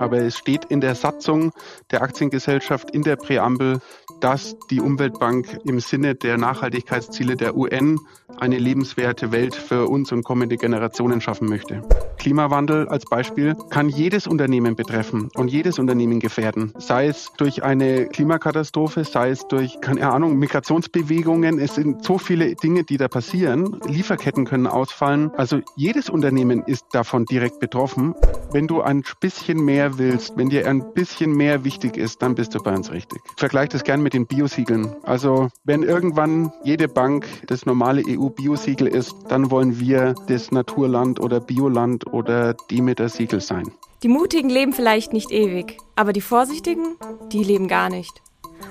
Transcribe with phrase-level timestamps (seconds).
[0.00, 1.52] Aber es steht in der Satzung
[1.90, 3.80] der Aktiengesellschaft in der Präambel,
[4.20, 7.98] dass die Umweltbank im Sinne der Nachhaltigkeitsziele der UN
[8.38, 11.82] eine lebenswerte Welt für uns und kommende Generationen schaffen möchte.
[12.20, 18.08] Klimawandel als Beispiel kann jedes Unternehmen betreffen und jedes Unternehmen gefährden, sei es durch eine
[18.08, 21.58] Klimakatastrophe, sei es durch, keine Ahnung, Migrationsbewegungen.
[21.58, 23.80] Es sind so viele Dinge, die da passieren.
[23.86, 25.30] Lieferketten können ausfallen.
[25.34, 28.14] Also jedes Unternehmen ist davon direkt betroffen.
[28.52, 32.54] Wenn du ein bisschen mehr willst, wenn dir ein bisschen mehr wichtig ist, dann bist
[32.54, 33.22] du bei uns richtig.
[33.34, 34.94] Ich vergleiche das gern mit den Biosiegeln.
[35.04, 41.40] Also wenn irgendwann jede Bank das normale EU-Biosiegel ist, dann wollen wir das Naturland oder
[41.40, 43.70] Bioland oder Demeter-Siegel sein.
[44.02, 46.96] Die Mutigen leben vielleicht nicht ewig, aber die Vorsichtigen,
[47.32, 48.22] die leben gar nicht.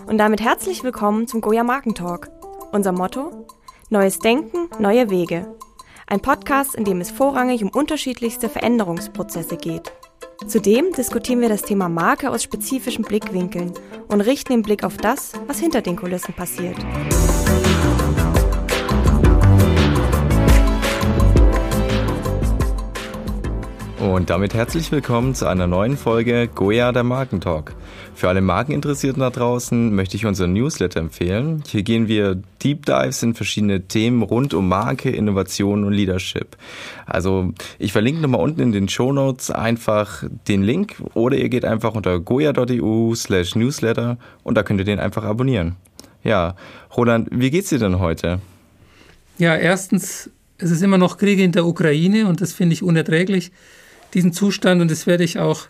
[0.08, 2.30] Und damit herzlich willkommen zum Goya Markentalk.
[2.72, 3.48] Unser Motto?
[3.90, 5.56] Neues Denken, neue Wege.
[6.08, 9.92] Ein Podcast, in dem es vorrangig um unterschiedlichste Veränderungsprozesse geht.
[10.48, 13.74] Zudem diskutieren wir das Thema Marke aus spezifischen Blickwinkeln
[14.08, 16.78] und richten den Blick auf das, was hinter den Kulissen passiert.
[24.00, 27.76] Und damit herzlich willkommen zu einer neuen Folge Goya der Markentalk.
[28.16, 31.64] Für alle Markeninteressierten da draußen möchte ich unseren Newsletter empfehlen.
[31.68, 36.56] Hier gehen wir Deep Dives in verschiedene Themen rund um Marke, Innovation und Leadership.
[37.06, 41.66] Also ich verlinke nochmal unten in den Show Notes einfach den Link oder ihr geht
[41.66, 45.76] einfach unter goya.eu slash newsletter und da könnt ihr den einfach abonnieren.
[46.24, 46.56] Ja,
[46.96, 48.40] Roland, wie geht's dir denn heute?
[49.40, 53.52] Ja, erstens, es ist immer noch Krieg in der Ukraine und das finde ich unerträglich
[54.14, 55.68] diesen Zustand und das werde ich auch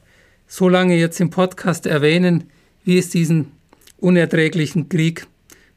[0.48, 2.45] so lange jetzt im Podcast erwähnen,
[2.84, 3.52] wie es diesen
[3.98, 5.28] unerträglichen Krieg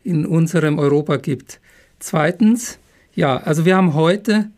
[0.05, 1.60] in unserem Europa gibt.
[1.98, 2.78] Zweitens,
[3.14, 4.50] ja, also wir haben heute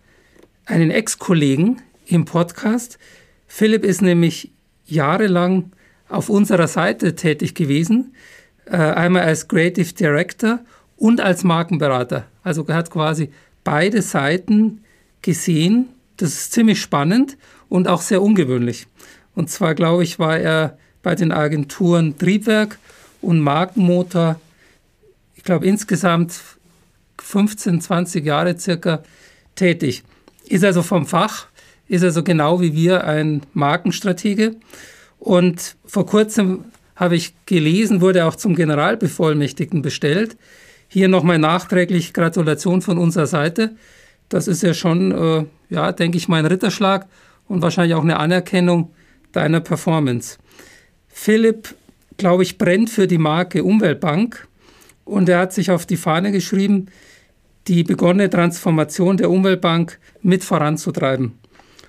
[0.67, 2.99] einen Ex-Kollegen im Podcast.
[3.47, 4.53] Philipp ist nämlich
[4.87, 5.73] jahrelang
[6.09, 8.15] auf unserer Seite tätig gewesen,
[8.67, 10.61] äh, einmal als Creative Director
[10.97, 12.27] und als Markenberater.
[12.43, 13.31] Also er hat quasi
[13.65, 14.83] beide Seiten
[15.23, 15.89] gesehen.
[16.17, 17.37] Das ist ziemlich spannend
[17.69, 18.87] und auch sehr ungewöhnlich.
[19.35, 22.79] Und zwar, glaube ich, war er bei den Agenturen Triebwerk
[23.21, 24.41] und Markenmotor,
[25.35, 26.41] ich glaube, insgesamt
[27.21, 29.03] 15, 20 Jahre circa
[29.55, 30.03] tätig.
[30.47, 31.47] Ist also vom Fach,
[31.89, 34.57] ist also genau wie wir ein Markenstratege.
[35.19, 36.65] Und vor kurzem
[36.97, 40.37] habe ich gelesen, wurde auch zum Generalbevollmächtigten bestellt.
[40.89, 43.75] Hier nochmal nachträglich Gratulation von unserer Seite.
[44.29, 47.07] Das ist ja schon, äh, ja, denke ich, mein Ritterschlag
[47.49, 48.93] und wahrscheinlich auch eine Anerkennung
[49.33, 50.39] deiner Performance.
[51.09, 51.75] Philipp,
[52.17, 54.49] glaube ich, brennt für die Marke Umweltbank
[55.05, 56.87] und er hat sich auf die Fahne geschrieben,
[57.67, 61.39] die begonnene Transformation der Umweltbank mit voranzutreiben.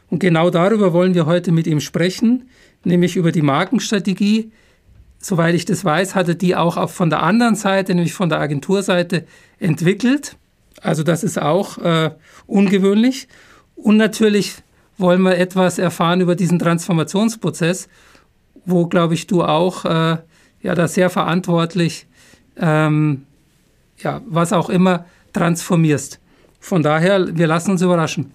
[0.10, 2.50] Und genau darüber wollen wir heute mit ihm sprechen,
[2.84, 4.52] nämlich über die Markenstrategie.
[5.20, 8.40] Soweit ich das weiß, hat er die auch von der anderen Seite, nämlich von der
[8.40, 9.26] Agenturseite,
[9.60, 10.38] entwickelt.
[10.82, 12.12] Also das ist auch äh,
[12.46, 13.28] ungewöhnlich.
[13.76, 14.58] Und natürlich
[14.98, 17.88] wollen wir etwas erfahren über diesen Transformationsprozess,
[18.66, 20.18] wo, glaube ich, du auch äh,
[20.62, 22.08] ja, da sehr verantwortlich,
[22.58, 23.26] ähm,
[23.98, 26.20] ja, was auch immer, transformierst.
[26.60, 28.32] Von daher, wir lassen uns überraschen.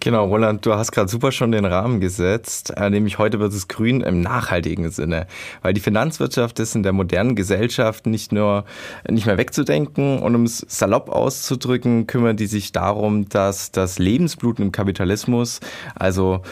[0.00, 3.66] Genau, Roland, du hast gerade super schon den Rahmen gesetzt, äh, nämlich heute wird es
[3.66, 5.26] grün im nachhaltigen Sinne,
[5.62, 8.64] weil die Finanzwirtschaft ist in der modernen Gesellschaft nicht nur
[9.08, 14.60] nicht mehr wegzudenken und um es salopp auszudrücken, kümmern die sich darum, dass das Lebensblut
[14.60, 15.58] im Kapitalismus,
[15.96, 16.42] also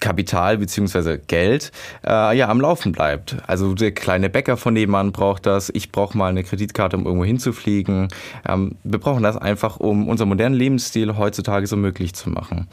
[0.00, 1.72] Kapital beziehungsweise Geld
[2.06, 3.36] äh, ja am Laufen bleibt.
[3.46, 5.70] Also der kleine Bäcker von nebenan braucht das.
[5.74, 8.08] Ich brauche mal eine Kreditkarte, um irgendwo hinzufliegen.
[8.48, 12.68] Ähm, wir brauchen das einfach, um unseren modernen Lebensstil heutzutage so möglich zu machen.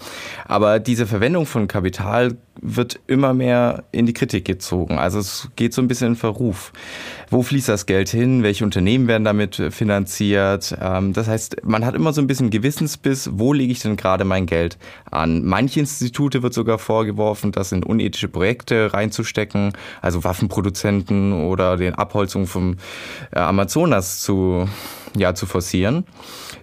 [0.45, 4.97] Aber diese Verwendung von Kapital wird immer mehr in die Kritik gezogen.
[4.97, 6.71] Also es geht so ein bisschen in Verruf.
[7.29, 8.43] Wo fließt das Geld hin?
[8.43, 10.75] Welche Unternehmen werden damit finanziert?
[10.81, 14.23] Ähm, das heißt, man hat immer so ein bisschen Gewissensbiss, wo lege ich denn gerade
[14.23, 14.77] mein Geld
[15.11, 15.43] an?
[15.43, 17.14] Manche Institute wird sogar vorgeworfen,
[17.55, 22.77] das in unethische Projekte reinzustecken, also Waffenproduzenten oder den Abholzung vom
[23.31, 24.67] äh, Amazonas zu,
[25.15, 26.05] ja, zu forcieren.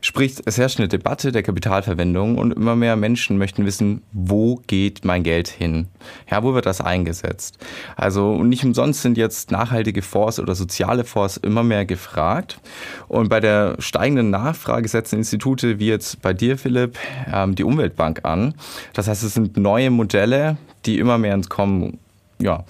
[0.05, 5.05] Sprich, es herrscht eine Debatte der Kapitalverwendung und immer mehr Menschen möchten wissen, wo geht
[5.05, 5.87] mein Geld hin?
[6.29, 7.57] Ja, wo wird das eingesetzt?
[7.95, 12.59] Also nicht umsonst sind jetzt nachhaltige Fonds oder soziale Fonds immer mehr gefragt.
[13.07, 16.99] Und bei der steigenden Nachfrage setzen Institute wie jetzt bei dir, Philipp,
[17.33, 18.55] ähm, die Umweltbank an.
[18.95, 22.01] Das heißt, es sind neue Modelle, die immer mehr entkommen.
[22.41, 22.65] Ja.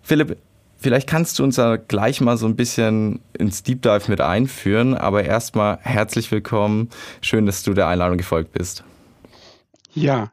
[0.00, 0.36] Philipp,
[0.82, 4.94] Vielleicht kannst du uns da gleich mal so ein bisschen ins Deep Dive mit einführen,
[4.96, 6.90] aber erstmal herzlich willkommen.
[7.20, 8.82] Schön, dass du der Einladung gefolgt bist.
[9.94, 10.30] Ja,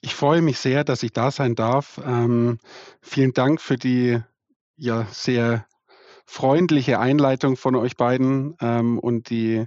[0.00, 2.00] Ich freue mich sehr, dass ich da sein darf.
[2.06, 2.60] Ähm,
[3.00, 4.20] vielen Dank für die
[4.76, 5.66] ja sehr
[6.24, 9.66] freundliche Einleitung von euch beiden ähm, und die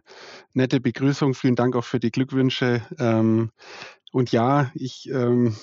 [0.54, 1.34] nette Begrüßung.
[1.34, 2.82] Vielen Dank auch für die Glückwünsche.
[2.98, 3.52] Ähm,
[4.14, 5.58] und ja, ich ähm,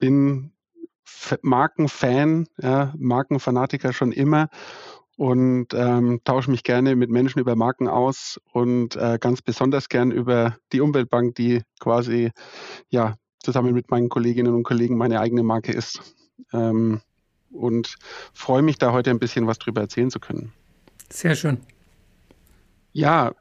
[0.00, 0.52] bin
[1.42, 4.48] Markenfan, ja, Markenfanatiker schon immer
[5.16, 10.12] und ähm, tausche mich gerne mit Menschen über Marken aus und äh, ganz besonders gern
[10.12, 12.30] über die Umweltbank, die quasi
[12.88, 16.14] ja zusammen mit meinen Kolleginnen und Kollegen meine eigene Marke ist.
[16.52, 17.00] Ähm,
[17.50, 17.96] und
[18.32, 20.52] freue mich da heute ein bisschen was drüber erzählen zu können.
[21.10, 21.58] Sehr schön.
[22.92, 23.32] Ja,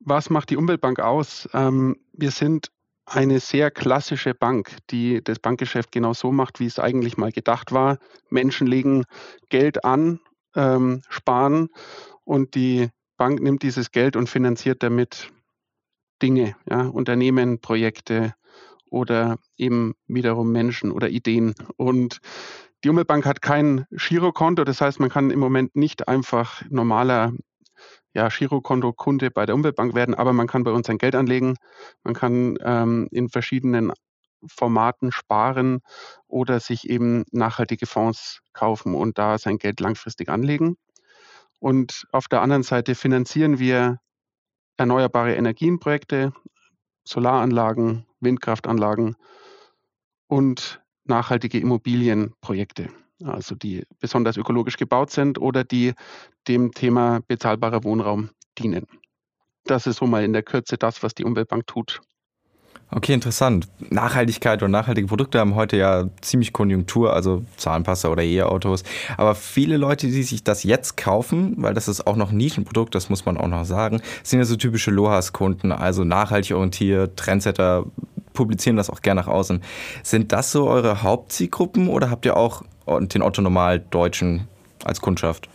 [0.00, 1.48] was macht die Umweltbank aus?
[1.52, 2.70] Ähm, wir sind
[3.08, 7.72] eine sehr klassische Bank, die das Bankgeschäft genau so macht, wie es eigentlich mal gedacht
[7.72, 7.98] war.
[8.30, 9.04] Menschen legen
[9.48, 10.20] Geld an,
[10.54, 11.68] ähm, sparen
[12.24, 15.30] und die Bank nimmt dieses Geld und finanziert damit
[16.22, 18.34] Dinge, ja, Unternehmen, Projekte
[18.90, 21.54] oder eben wiederum Menschen oder Ideen.
[21.76, 22.20] Und
[22.84, 27.32] die Umweltbank hat kein Girokonto, das heißt, man kann im Moment nicht einfach normaler
[28.14, 31.56] ja, Girokonto-Kunde bei der Umweltbank werden, aber man kann bei uns sein Geld anlegen.
[32.02, 33.92] Man kann ähm, in verschiedenen
[34.46, 35.80] Formaten sparen
[36.26, 40.76] oder sich eben nachhaltige Fonds kaufen und da sein Geld langfristig anlegen.
[41.58, 43.98] Und auf der anderen Seite finanzieren wir
[44.76, 46.32] erneuerbare Energienprojekte,
[47.04, 49.16] Solaranlagen, Windkraftanlagen
[50.28, 52.90] und nachhaltige Immobilienprojekte
[53.24, 55.94] also die besonders ökologisch gebaut sind oder die
[56.46, 58.86] dem Thema bezahlbarer Wohnraum dienen.
[59.64, 62.00] Das ist so mal in der Kürze das, was die Umweltbank tut.
[62.90, 63.68] Okay, interessant.
[63.90, 68.82] Nachhaltigkeit und nachhaltige Produkte haben heute ja ziemlich Konjunktur, also Zahnpasta oder E-Autos.
[69.18, 72.94] Aber viele Leute, die sich das jetzt kaufen, weil das ist auch noch ein Nischenprodukt,
[72.94, 77.84] das muss man auch noch sagen, sind ja so typische Lohas-Kunden, also nachhaltig orientiert, Trendsetter,
[78.32, 79.62] publizieren das auch gerne nach außen.
[80.02, 82.62] Sind das so eure Hauptzielgruppen oder habt ihr auch
[83.00, 84.48] den Otto Normal Deutschen
[84.84, 85.48] als Kundschaft?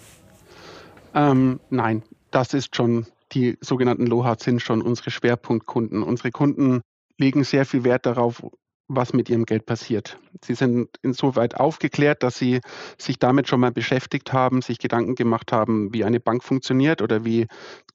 [1.14, 6.04] Ähm, nein, das ist schon, die sogenannten LOHA sind schon unsere Schwerpunktkunden.
[6.04, 6.82] Unsere Kunden
[7.18, 8.44] legen sehr viel Wert darauf,
[8.88, 10.18] was mit ihrem Geld passiert.
[10.44, 12.60] Sie sind insoweit aufgeklärt, dass sie
[12.98, 17.24] sich damit schon mal beschäftigt haben, sich Gedanken gemacht haben, wie eine Bank funktioniert oder
[17.24, 17.48] wie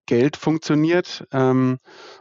[0.06, 1.78] Geld funktioniert ähm,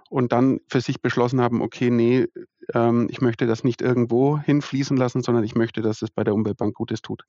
[0.10, 2.28] und dann für sich beschlossen haben, okay, nee,
[2.74, 6.34] ähm, ich möchte das nicht irgendwo hinfließen lassen, sondern ich möchte, dass es bei der
[6.34, 7.24] Umweltbank Gutes tut.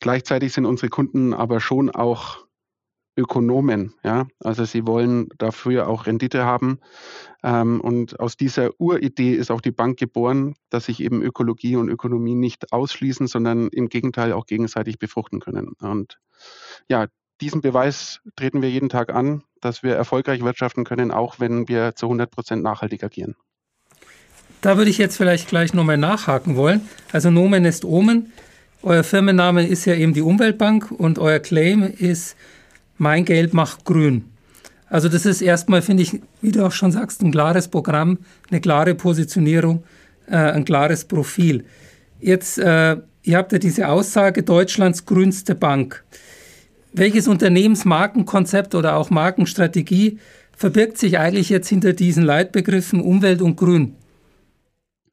[0.00, 2.44] Gleichzeitig sind unsere Kunden aber schon auch
[3.16, 6.80] Ökonomen, ja, also sie wollen dafür auch Rendite haben.
[7.44, 11.88] Ähm, und aus dieser Uridee ist auch die Bank geboren, dass sich eben Ökologie und
[11.88, 15.74] Ökonomie nicht ausschließen, sondern im Gegenteil auch gegenseitig befruchten können.
[15.80, 16.18] Und
[16.88, 17.06] ja,
[17.40, 21.94] diesen Beweis treten wir jeden Tag an, dass wir erfolgreich wirtschaften können, auch wenn wir
[21.94, 23.36] zu 100 Prozent nachhaltig agieren.
[24.64, 26.80] Da würde ich jetzt vielleicht gleich nochmal nachhaken wollen.
[27.12, 28.32] Also Nomen ist Omen.
[28.82, 32.34] Euer Firmenname ist ja eben die Umweltbank und euer Claim ist
[32.96, 34.24] mein Geld macht grün.
[34.88, 38.20] Also das ist erstmal, finde ich, wie du auch schon sagst, ein klares Programm,
[38.50, 39.84] eine klare Positionierung,
[40.30, 41.66] äh, ein klares Profil.
[42.18, 46.02] Jetzt, äh, ihr habt ja diese Aussage, Deutschlands grünste Bank.
[46.94, 50.20] Welches Unternehmensmarkenkonzept oder auch Markenstrategie
[50.56, 53.96] verbirgt sich eigentlich jetzt hinter diesen Leitbegriffen Umwelt und Grün?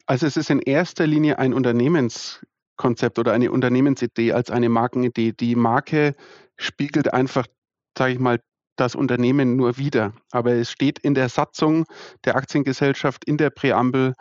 [0.06, 5.32] Also es ist in erster Linie ein Unternehmenskonzept oder eine Unternehmensidee als eine Markenidee.
[5.32, 6.16] Die Marke
[6.58, 7.46] spiegelt einfach
[7.98, 8.40] sage ich mal,
[8.76, 10.14] das Unternehmen nur wieder.
[10.32, 11.86] Aber es steht in der Satzung
[12.26, 14.14] der Aktiengesellschaft in der Präambel,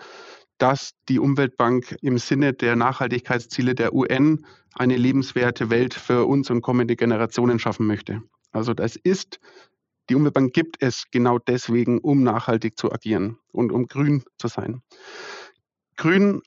[0.59, 4.45] dass die Umweltbank im Sinne der Nachhaltigkeitsziele der UN
[4.75, 8.23] eine lebenswerte Welt für uns und kommende Generationen schaffen möchte.
[8.53, 9.39] Also das ist,
[10.11, 14.83] die Umweltbank gibt es genau deswegen, um nachhaltig zu agieren und um grün zu sein.
[16.01, 16.41] Grün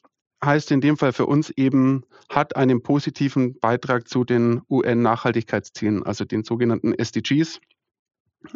[0.44, 6.26] heißt in dem Fall für uns eben, hat einen positiven Beitrag zu den UN-Nachhaltigkeitszielen, also
[6.26, 7.60] den sogenannten SDGs.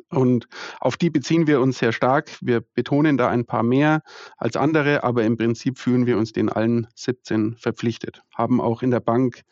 [0.09, 0.47] Und
[0.81, 2.31] auf die beziehen wir uns sehr stark.
[2.41, 4.01] Wir betonen da ein paar mehr
[4.37, 8.23] als andere, aber im Prinzip fühlen wir uns den allen 17 verpflichtet.
[8.33, 9.43] Haben auch in der Bank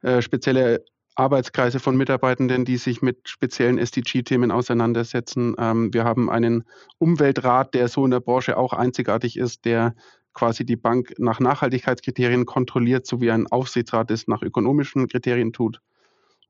[0.00, 0.82] äh, spezielle
[1.14, 5.54] Arbeitskreise von Mitarbeitenden, die sich mit speziellen SDG-Themen auseinandersetzen.
[5.58, 6.64] Ähm, wir haben einen
[6.96, 9.94] Umweltrat, der so in der Branche auch einzigartig ist, der
[10.36, 15.80] quasi die Bank nach Nachhaltigkeitskriterien kontrolliert, so wie ein Aufsichtsrat es nach ökonomischen Kriterien tut.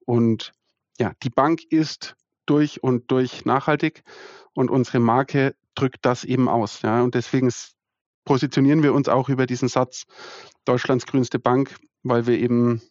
[0.05, 0.53] Und
[0.99, 2.17] ja, die Bank ist
[2.47, 4.03] durch und durch nachhaltig
[4.55, 6.83] und unsere Marke drückt das eben aus.
[6.83, 7.49] Ja, und deswegen
[8.25, 10.05] positionieren wir uns auch über diesen Satz
[10.65, 12.83] Deutschlands grünste Bank, weil wir eben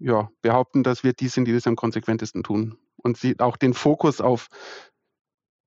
[0.00, 3.74] ja, behaupten, dass wir die sind, die das am konsequentesten tun und sie auch den
[3.74, 4.48] Fokus auf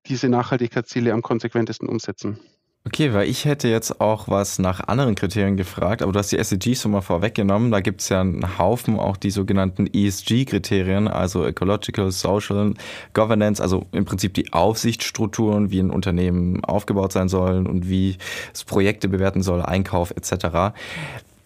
[0.06, 2.40] diese Nachhaltigkeitsziele am konsequentesten umsetzen.
[2.86, 6.38] Okay, weil ich hätte jetzt auch was nach anderen Kriterien gefragt, aber du hast die
[6.38, 7.72] SDGs schon mal vorweggenommen.
[7.72, 12.74] Da gibt es ja einen Haufen auch die sogenannten ESG-Kriterien, also Ecological, Social,
[13.12, 18.18] Governance, also im Prinzip die Aufsichtsstrukturen, wie ein Unternehmen aufgebaut sein soll und wie
[18.54, 20.76] es Projekte bewerten soll, Einkauf etc.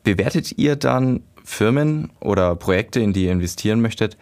[0.04, 4.18] Bewertet ihr dann Firmen oder Projekte, in die ihr investieren möchtet,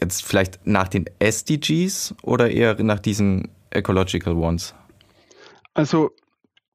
[0.00, 4.74] jetzt vielleicht nach den SDGs oder eher nach diesen Ecological Ones?
[5.74, 6.10] Also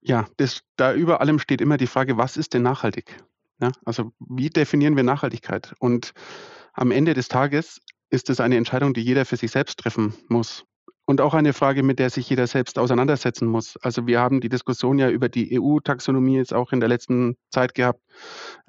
[0.04, 3.24] ja, das, da über allem steht immer die Frage, was ist denn nachhaltig?
[3.60, 5.74] Ja, also wie definieren wir Nachhaltigkeit?
[5.80, 6.14] Und
[6.74, 10.66] am Ende des Tages ist es eine Entscheidung, die jeder für sich selbst treffen muss.
[11.06, 13.76] Und auch eine Frage, mit der sich jeder selbst auseinandersetzen muss.
[13.78, 17.74] Also wir haben die Diskussion ja über die EU-Taxonomie jetzt auch in der letzten Zeit
[17.74, 18.02] gehabt,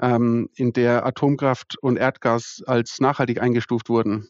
[0.00, 4.28] ähm, in der Atomkraft und Erdgas als nachhaltig eingestuft wurden.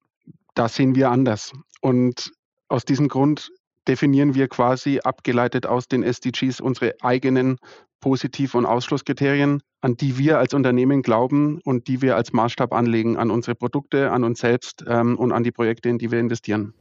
[0.55, 1.53] Da sehen wir anders.
[1.81, 2.33] Und
[2.69, 3.51] aus diesem Grund
[3.89, 7.59] definieren wir quasi abgeleitet aus den SDGs unsere eigenen
[8.01, 13.17] Positiv- und Ausschlusskriterien, an die wir als Unternehmen glauben und die wir als Maßstab anlegen
[13.17, 16.75] an unsere Produkte, an uns selbst ähm, und an die Projekte, in die wir investieren.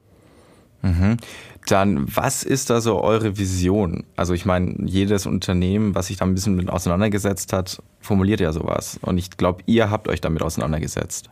[0.82, 1.18] Mhm.
[1.66, 4.04] Dann, was ist da so eure Vision?
[4.18, 8.52] Also ich meine, jedes Unternehmen, was sich da ein bisschen mit auseinandergesetzt hat, formuliert ja
[8.52, 9.00] sowas.
[9.02, 11.30] Und ich glaube, ihr habt euch damit auseinandergesetzt.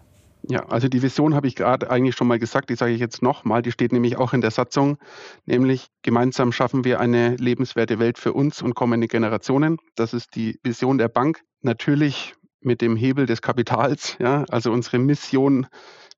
[0.52, 3.22] Ja, also die Vision habe ich gerade eigentlich schon mal gesagt, die sage ich jetzt
[3.22, 4.98] nochmal, die steht nämlich auch in der Satzung,
[5.46, 9.78] nämlich gemeinsam schaffen wir eine lebenswerte Welt für uns und kommende Generationen.
[9.96, 11.40] Das ist die Vision der Bank.
[11.62, 15.68] Natürlich mit dem Hebel des Kapitals, ja, also unsere Mission,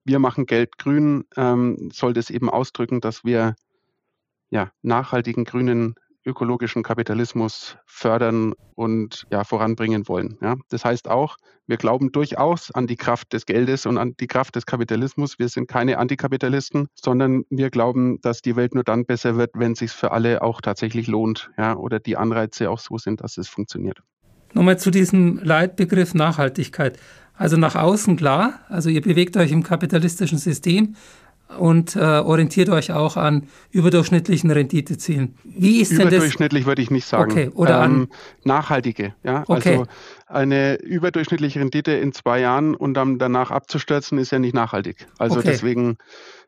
[0.03, 3.53] wir machen Geld grün, ähm, soll das eben ausdrücken, dass wir
[4.49, 5.93] ja, nachhaltigen grünen
[6.25, 10.37] ökologischen Kapitalismus fördern und ja, voranbringen wollen.
[10.41, 10.55] Ja.
[10.69, 11.37] Das heißt auch,
[11.67, 15.39] wir glauben durchaus an die Kraft des Geldes und an die Kraft des Kapitalismus.
[15.39, 19.73] Wir sind keine Antikapitalisten, sondern wir glauben, dass die Welt nur dann besser wird, wenn
[19.73, 23.37] es sich für alle auch tatsächlich lohnt ja, oder die Anreize auch so sind, dass
[23.37, 23.99] es funktioniert.
[24.53, 26.99] Nochmal zu diesem Leitbegriff Nachhaltigkeit.
[27.35, 30.95] Also nach außen klar, also ihr bewegt euch im kapitalistischen System,
[31.59, 35.35] und äh, orientiert euch auch an überdurchschnittlichen Renditezielen.
[35.43, 36.07] Wie ist denn das?
[36.07, 37.31] Überdurchschnittlich würde ich nicht sagen.
[37.31, 38.07] Okay, oder ähm, an
[38.43, 39.43] nachhaltige, ja.
[39.47, 39.77] Okay.
[39.77, 39.85] Also
[40.27, 45.07] eine überdurchschnittliche Rendite in zwei Jahren und dann danach abzustürzen, ist ja nicht nachhaltig.
[45.17, 45.49] Also okay.
[45.51, 45.97] deswegen,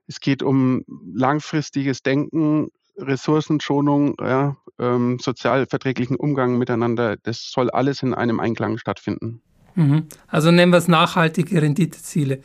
[0.08, 0.84] es geht um
[1.14, 7.18] langfristiges Denken, Ressourcenschonung, ja, ähm, sozialverträglichen Umgang miteinander.
[7.22, 9.42] Das soll alles in einem Einklang stattfinden.
[9.76, 10.08] Mhm.
[10.28, 12.42] Also nennen wir es nachhaltige Renditeziele.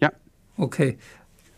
[0.00, 0.12] Ja.
[0.56, 0.98] Okay.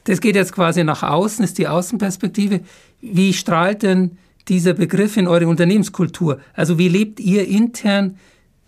[0.07, 2.61] Das geht jetzt quasi nach außen, ist die Außenperspektive.
[3.01, 6.41] Wie strahlt denn dieser Begriff in eure Unternehmenskultur?
[6.55, 8.17] Also wie lebt ihr intern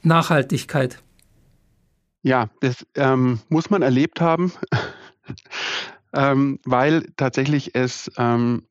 [0.02, 1.00] Nachhaltigkeit?
[2.23, 4.52] Ja, das ähm, muss man erlebt haben,
[6.12, 8.64] ähm, weil tatsächlich es ähm,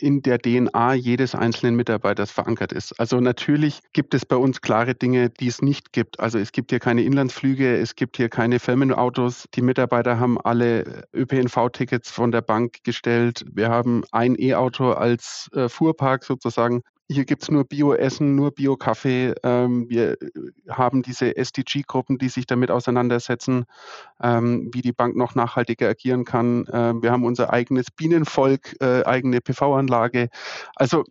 [0.00, 2.98] in der DNA jedes einzelnen Mitarbeiters verankert ist.
[2.98, 6.20] Also natürlich gibt es bei uns klare Dinge, die es nicht gibt.
[6.20, 9.46] Also es gibt hier keine Inlandsflüge, es gibt hier keine Firmenautos.
[9.54, 13.44] Die Mitarbeiter haben alle ÖPNV-Tickets von der Bank gestellt.
[13.52, 16.82] Wir haben ein E-Auto als äh, Fuhrpark sozusagen.
[17.12, 19.34] Hier gibt es nur Bio-Essen, nur Bio-Kaffee.
[19.42, 20.28] Ähm, wir äh,
[20.68, 23.64] haben diese SDG-Gruppen, die sich damit auseinandersetzen,
[24.22, 26.68] ähm, wie die Bank noch nachhaltiger agieren kann.
[26.72, 30.28] Ähm, wir haben unser eigenes Bienenvolk, äh, eigene PV-Anlage.
[30.76, 31.02] Also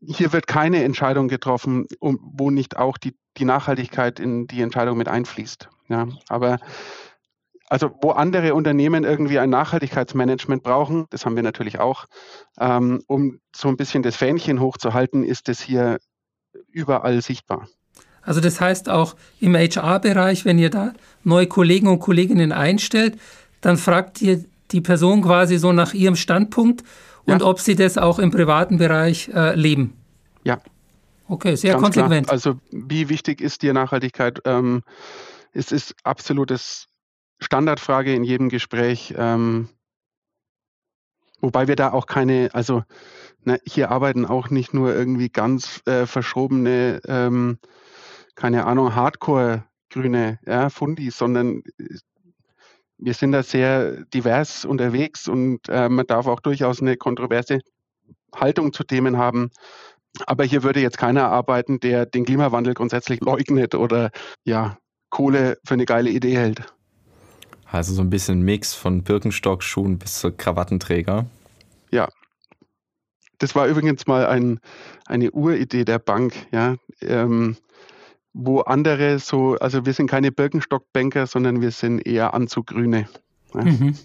[0.00, 4.98] hier wird keine Entscheidung getroffen, um, wo nicht auch die, die Nachhaltigkeit in die Entscheidung
[4.98, 5.68] mit einfließt.
[5.88, 6.60] Ja, aber
[7.70, 12.06] also wo andere Unternehmen irgendwie ein Nachhaltigkeitsmanagement brauchen, das haben wir natürlich auch,
[12.58, 15.98] ähm, um so ein bisschen das Fähnchen hochzuhalten, ist es hier
[16.72, 17.68] überall sichtbar.
[18.22, 23.18] Also das heißt auch im HR-Bereich, wenn ihr da neue Kollegen und Kolleginnen einstellt,
[23.60, 26.82] dann fragt ihr die Person quasi so nach ihrem Standpunkt
[27.24, 27.46] und ja.
[27.46, 29.94] ob sie das auch im privaten Bereich äh, leben.
[30.42, 30.60] Ja.
[31.28, 32.26] Okay, sehr Ganz konsequent.
[32.26, 32.34] Klar.
[32.34, 34.40] Also wie wichtig ist dir Nachhaltigkeit?
[34.44, 34.82] Ähm,
[35.52, 36.88] es ist absolutes
[37.40, 39.14] Standardfrage in jedem Gespräch.
[39.16, 39.68] Ähm,
[41.40, 42.82] wobei wir da auch keine, also
[43.44, 47.58] ne, hier arbeiten auch nicht nur irgendwie ganz äh, verschobene, ähm,
[48.34, 51.96] keine Ahnung, Hardcore-Grüne ja, Fundis, sondern äh,
[52.98, 57.60] wir sind da sehr divers unterwegs und äh, man darf auch durchaus eine kontroverse
[58.34, 59.50] Haltung zu Themen haben.
[60.26, 64.10] Aber hier würde jetzt keiner arbeiten, der den Klimawandel grundsätzlich leugnet oder
[64.44, 64.76] ja,
[65.08, 66.72] Kohle für eine geile Idee hält.
[67.72, 71.26] Also so ein bisschen Mix von Birkenstock-Schuhen bis zu Krawattenträger.
[71.90, 72.08] Ja.
[73.38, 74.60] Das war übrigens mal ein,
[75.06, 76.76] eine Uridee der Bank, ja.
[77.00, 77.56] Ähm,
[78.32, 83.08] wo andere so, also wir sind keine Birkenstock-Banker, sondern wir sind eher Anzuggrüne.
[83.54, 83.62] Ja.
[83.62, 83.96] Mhm.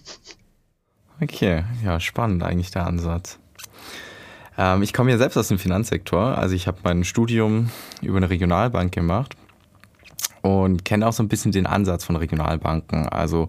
[1.20, 3.38] Okay, ja, spannend eigentlich der Ansatz.
[4.58, 6.38] Ähm, ich komme ja selbst aus dem Finanzsektor.
[6.38, 7.70] Also ich habe mein Studium
[8.02, 9.36] über eine Regionalbank gemacht
[10.42, 13.08] und kenne auch so ein bisschen den Ansatz von Regionalbanken.
[13.08, 13.48] Also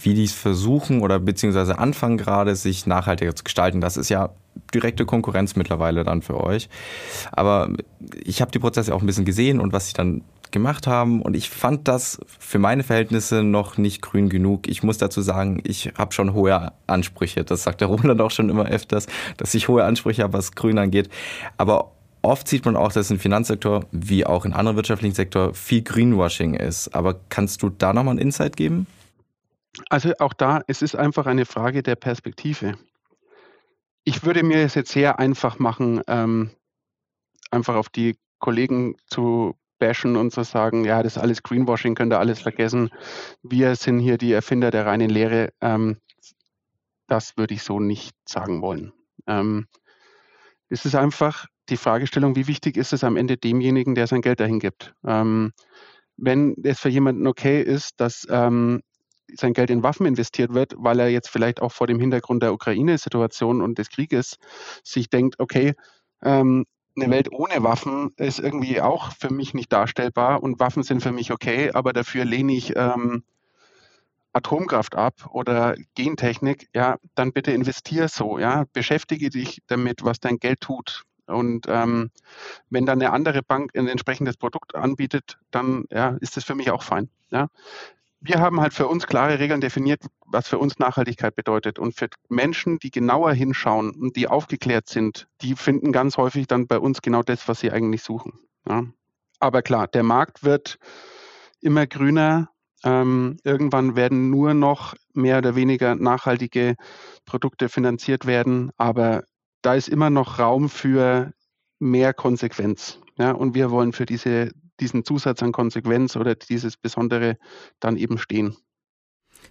[0.00, 3.80] wie die es versuchen oder beziehungsweise anfangen gerade, sich nachhaltiger zu gestalten.
[3.80, 4.30] Das ist ja
[4.74, 6.68] direkte Konkurrenz mittlerweile dann für euch.
[7.32, 7.70] Aber
[8.24, 11.36] ich habe die Prozesse auch ein bisschen gesehen und was sie dann gemacht haben und
[11.36, 14.66] ich fand das für meine Verhältnisse noch nicht grün genug.
[14.66, 17.44] Ich muss dazu sagen, ich habe schon hohe Ansprüche.
[17.44, 20.78] Das sagt der Roland auch schon immer öfters, dass ich hohe Ansprüche habe, was grün
[20.78, 21.10] angeht.
[21.58, 25.82] Aber oft sieht man auch, dass im Finanzsektor wie auch in anderen wirtschaftlichen Sektoren viel
[25.82, 26.88] Greenwashing ist.
[26.94, 28.86] Aber kannst du da nochmal einen Insight geben?
[29.90, 32.74] Also auch da, es ist einfach eine Frage der Perspektive.
[34.04, 36.50] Ich würde mir es jetzt sehr einfach machen, ähm,
[37.50, 42.12] einfach auf die Kollegen zu bashen und zu sagen, ja, das ist alles Greenwashing, könnt
[42.12, 42.90] ihr alles vergessen.
[43.42, 45.52] Wir sind hier die Erfinder der reinen Lehre.
[45.60, 45.98] Ähm,
[47.06, 48.92] das würde ich so nicht sagen wollen.
[49.26, 49.66] Ähm,
[50.68, 54.40] es ist einfach die Fragestellung, wie wichtig ist es am Ende demjenigen, der sein Geld
[54.40, 54.94] dahin gibt.
[55.06, 55.52] Ähm,
[56.16, 58.82] wenn es für jemanden okay ist, dass ähm,
[59.34, 62.52] sein Geld in Waffen investiert wird, weil er jetzt vielleicht auch vor dem Hintergrund der
[62.52, 64.38] Ukraine-Situation und des Krieges
[64.82, 65.74] sich denkt, okay,
[66.22, 66.64] ähm,
[66.96, 71.12] eine Welt ohne Waffen ist irgendwie auch für mich nicht darstellbar und Waffen sind für
[71.12, 73.22] mich okay, aber dafür lehne ich ähm,
[74.32, 80.38] Atomkraft ab oder Gentechnik, ja, dann bitte investier so, ja, beschäftige dich damit, was dein
[80.38, 81.04] Geld tut.
[81.28, 82.10] Und ähm,
[82.70, 86.70] wenn dann eine andere Bank ein entsprechendes Produkt anbietet, dann ja, ist das für mich
[86.70, 87.08] auch fein.
[87.30, 87.48] Ja
[88.20, 91.78] wir haben halt für uns klare Regeln definiert, was für uns Nachhaltigkeit bedeutet.
[91.78, 96.66] Und für Menschen, die genauer hinschauen und die aufgeklärt sind, die finden ganz häufig dann
[96.66, 98.32] bei uns genau das, was sie eigentlich suchen.
[98.68, 98.84] Ja.
[99.38, 100.78] Aber klar, der Markt wird
[101.60, 102.50] immer grüner.
[102.84, 106.74] Ähm, irgendwann werden nur noch mehr oder weniger nachhaltige
[107.24, 108.70] Produkte finanziert werden.
[108.76, 109.22] Aber
[109.62, 111.32] da ist immer noch Raum für
[111.78, 112.98] mehr Konsequenz.
[113.18, 114.50] Ja, und wir wollen für diese
[114.80, 117.36] diesen Zusatz an Konsequenz oder dieses Besondere
[117.80, 118.56] dann eben stehen.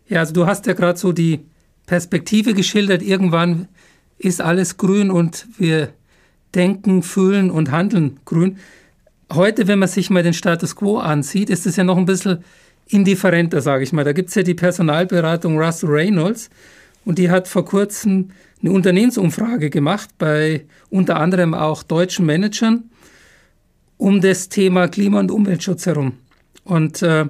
[0.07, 1.45] Ja, also du hast ja gerade so die
[1.85, 3.67] Perspektive geschildert, irgendwann
[4.17, 5.93] ist alles grün und wir
[6.55, 8.57] denken, fühlen und handeln grün.
[9.31, 12.43] Heute, wenn man sich mal den Status quo ansieht, ist es ja noch ein bisschen
[12.87, 14.05] indifferenter, sage ich mal.
[14.05, 16.49] Da gibt es ja die Personalberatung Russell Reynolds
[17.05, 22.89] und die hat vor kurzem eine Unternehmensumfrage gemacht bei unter anderem auch deutschen Managern
[23.97, 26.13] um das Thema Klima- und Umweltschutz herum.
[26.63, 27.25] Und äh,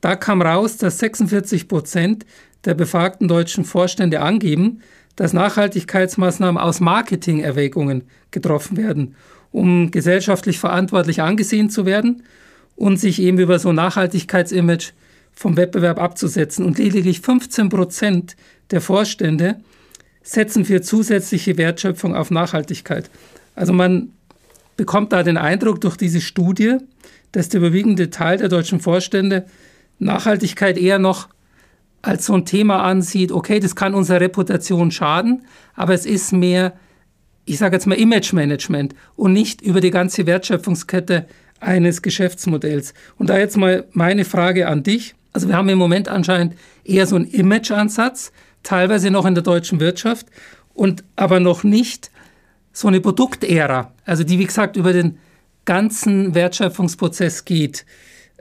[0.00, 2.24] da kam raus, dass 46 Prozent
[2.64, 4.80] der befragten deutschen Vorstände angeben,
[5.16, 9.14] dass Nachhaltigkeitsmaßnahmen aus Marketingerwägungen getroffen werden,
[9.52, 12.22] um gesellschaftlich verantwortlich angesehen zu werden
[12.76, 14.92] und sich eben über so Nachhaltigkeitsimage
[15.32, 16.64] vom Wettbewerb abzusetzen.
[16.64, 18.36] Und lediglich 15 Prozent
[18.70, 19.56] der Vorstände
[20.24, 23.10] setzen für zusätzliche Wertschöpfung auf Nachhaltigkeit.
[23.54, 24.08] Also man
[24.76, 26.78] bekommt da den Eindruck durch diese Studie,
[27.30, 29.44] dass der überwiegende Teil der deutschen Vorstände
[30.00, 31.28] Nachhaltigkeit eher noch
[32.02, 36.74] als so ein Thema ansieht, okay, das kann unserer Reputation schaden, aber es ist mehr,
[37.44, 41.26] ich sage jetzt mal, Image-Management und nicht über die ganze Wertschöpfungskette
[41.60, 42.94] eines Geschäftsmodells.
[43.16, 45.14] Und da jetzt mal meine Frage an dich.
[45.32, 48.32] Also wir haben im Moment anscheinend eher so einen Image-Ansatz,
[48.64, 50.26] teilweise noch in der deutschen Wirtschaft
[50.74, 52.10] und aber noch nicht
[52.72, 55.18] so eine Produktära, also die, wie gesagt, über den
[55.64, 57.86] ganzen Wertschöpfungsprozess geht.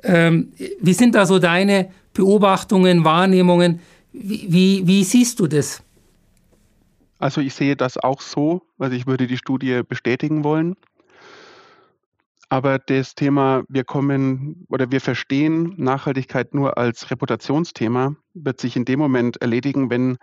[0.04, 3.80] Ähm, wie sind da so deine Beobachtungen, Wahrnehmungen?
[4.12, 5.82] Wie, wie, wie siehst du das?
[7.20, 10.76] Also ich sehe das auch so, also ich würde die Studie bestätigen wollen.
[12.54, 18.86] Aber das Thema, wir kommen oder wir verstehen Nachhaltigkeit nur als Reputationsthema, wird sich in
[18.86, 20.18] dem Moment erledigen, wenn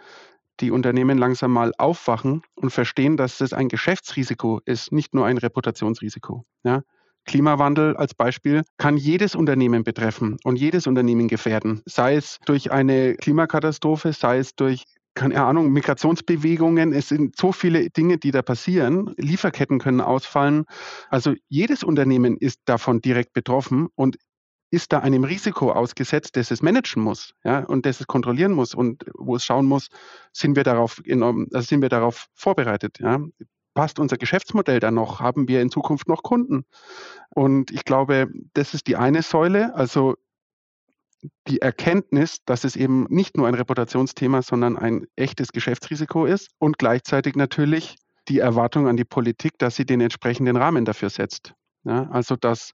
[0.60, 5.38] die Unternehmen langsam mal aufwachen und verstehen, dass das ein Geschäftsrisiko ist, nicht nur ein
[5.38, 6.44] Reputationsrisiko.
[6.62, 6.82] Ja?
[7.24, 13.16] Klimawandel als Beispiel kann jedes Unternehmen betreffen und jedes Unternehmen gefährden, sei es durch eine
[13.16, 14.84] Klimakatastrophe, sei es durch
[15.20, 19.12] keine Ahnung, Migrationsbewegungen, es sind so viele Dinge, die da passieren.
[19.18, 20.64] Lieferketten können ausfallen.
[21.10, 24.16] Also jedes Unternehmen ist davon direkt betroffen und
[24.70, 28.72] ist da einem Risiko ausgesetzt, das es managen muss, ja, und das es kontrollieren muss
[28.72, 29.88] und wo es schauen muss,
[30.32, 33.20] sind wir darauf enorm, also sind wir darauf vorbereitet, ja.
[33.74, 35.20] Passt unser Geschäftsmodell da noch?
[35.20, 36.64] Haben wir in Zukunft noch Kunden?
[37.28, 40.16] Und ich glaube, das ist die eine Säule, also
[41.48, 46.78] die Erkenntnis, dass es eben nicht nur ein Reputationsthema, sondern ein echtes Geschäftsrisiko ist und
[46.78, 47.96] gleichzeitig natürlich
[48.28, 51.54] die Erwartung an die Politik, dass sie den entsprechenden Rahmen dafür setzt.
[51.84, 52.72] Ja, also dass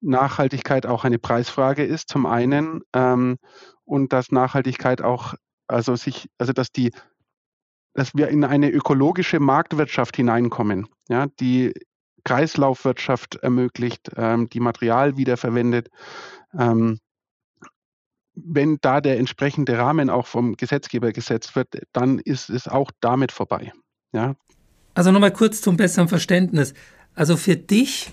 [0.00, 3.38] Nachhaltigkeit auch eine Preisfrage ist, zum einen, ähm,
[3.84, 5.34] und dass Nachhaltigkeit auch,
[5.66, 6.92] also sich, also dass die
[7.94, 11.72] dass wir in eine ökologische Marktwirtschaft hineinkommen, ja, die
[12.22, 15.88] Kreislaufwirtschaft ermöglicht, ähm, die Material wiederverwendet.
[16.56, 17.00] Ähm,
[18.44, 23.32] wenn da der entsprechende Rahmen auch vom Gesetzgeber gesetzt wird, dann ist es auch damit
[23.32, 23.72] vorbei.
[24.12, 24.34] Ja.
[24.94, 26.74] Also nochmal kurz zum besseren Verständnis.
[27.14, 28.10] Also für dich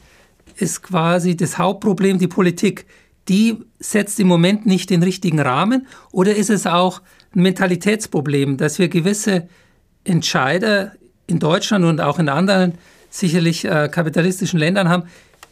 [0.57, 2.85] ist quasi das Hauptproblem die Politik.
[3.27, 7.01] Die setzt im Moment nicht den richtigen Rahmen oder ist es auch
[7.35, 9.47] ein Mentalitätsproblem, dass wir gewisse
[10.03, 10.93] Entscheider
[11.27, 12.73] in Deutschland und auch in anderen
[13.09, 15.03] sicherlich äh, kapitalistischen Ländern haben,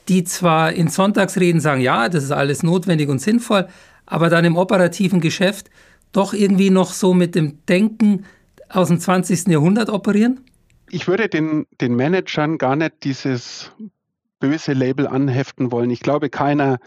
[0.08, 3.68] die zwar in Sonntagsreden sagen, ja, das ist alles notwendig und sinnvoll,
[4.06, 5.70] aber dann im operativen Geschäft
[6.12, 8.26] doch irgendwie noch so mit dem Denken
[8.70, 9.48] aus dem 20.
[9.48, 10.42] Jahrhundert operieren?
[10.90, 13.72] Ich würde den, den Managern gar nicht dieses
[14.40, 15.90] böse Label anheften wollen.
[15.90, 16.78] Ich glaube, keiner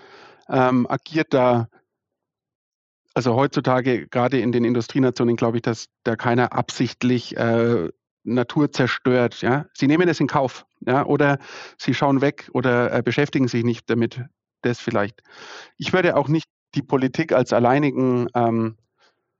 [0.48, 1.68] ähm, agiert da,
[3.14, 7.88] also heutzutage gerade in den Industrienationen, glaube ich, dass da keiner absichtlich äh,
[8.22, 9.40] Natur zerstört.
[9.40, 9.66] Ja?
[9.72, 11.06] Sie nehmen es in Kauf ja?
[11.06, 11.38] oder
[11.78, 14.22] sie schauen weg oder äh, beschäftigen sich nicht damit.
[14.62, 15.22] Das vielleicht.
[15.76, 18.76] Ich würde auch nicht die Politik als alleinigen ähm,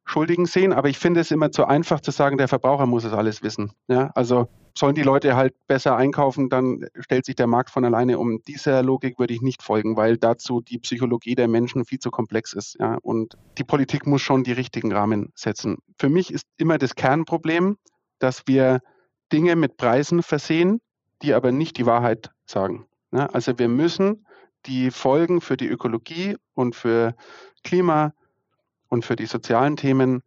[0.05, 3.12] Schuldigen sehen, aber ich finde es immer zu einfach zu sagen, der Verbraucher muss es
[3.12, 3.72] alles wissen.
[3.88, 4.11] Ja?
[4.14, 8.40] Also sollen die Leute halt besser einkaufen, dann stellt sich der Markt von alleine um.
[8.46, 12.53] Dieser Logik würde ich nicht folgen, weil dazu die Psychologie der Menschen viel zu komplex
[12.53, 12.77] ist.
[12.79, 12.99] Ja?
[13.03, 15.79] Und die Politik muss schon die richtigen Rahmen setzen.
[15.99, 17.77] Für mich ist immer das Kernproblem,
[18.20, 18.81] dass wir
[19.33, 20.81] Dinge mit Preisen versehen,
[21.22, 22.87] die aber nicht die Wahrheit sagen.
[23.12, 23.27] Ja?
[23.27, 24.26] Also wir müssen
[24.66, 27.14] die Folgen für die Ökologie und für
[27.64, 28.12] Klima
[28.88, 30.22] und für die sozialen Themen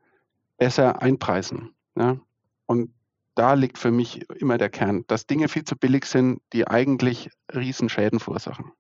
[0.58, 1.74] besser einpreisen.
[1.98, 2.18] Ja?
[2.66, 2.92] Und
[3.36, 7.30] da liegt für mich immer der Kern, dass Dinge viel zu billig sind, die eigentlich
[7.54, 8.72] Riesenschäden verursachen.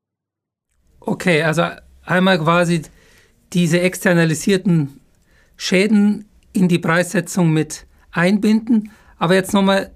[0.99, 1.63] Okay, also
[2.03, 2.81] einmal quasi
[3.53, 4.99] diese externalisierten
[5.55, 9.91] Schäden in die Preissetzung mit einbinden, aber jetzt nochmal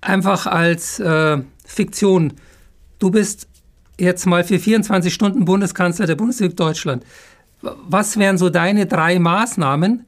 [0.00, 2.34] einfach als äh, Fiktion.
[2.98, 3.48] Du bist
[4.00, 7.04] jetzt mal für 24 Stunden Bundeskanzler der Bundesrepublik Deutschland.
[7.62, 10.06] Was wären so deine drei Maßnahmen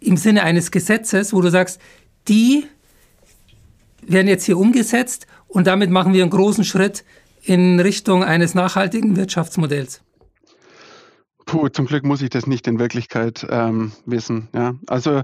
[0.00, 1.80] im Sinne eines Gesetzes, wo du sagst,
[2.28, 2.64] die
[4.02, 7.04] werden jetzt hier umgesetzt und damit machen wir einen großen Schritt
[7.42, 10.02] in Richtung eines nachhaltigen Wirtschaftsmodells?
[11.46, 14.48] Puh, zum Glück muss ich das nicht in Wirklichkeit ähm, wissen.
[14.54, 14.74] Ja.
[14.86, 15.22] Also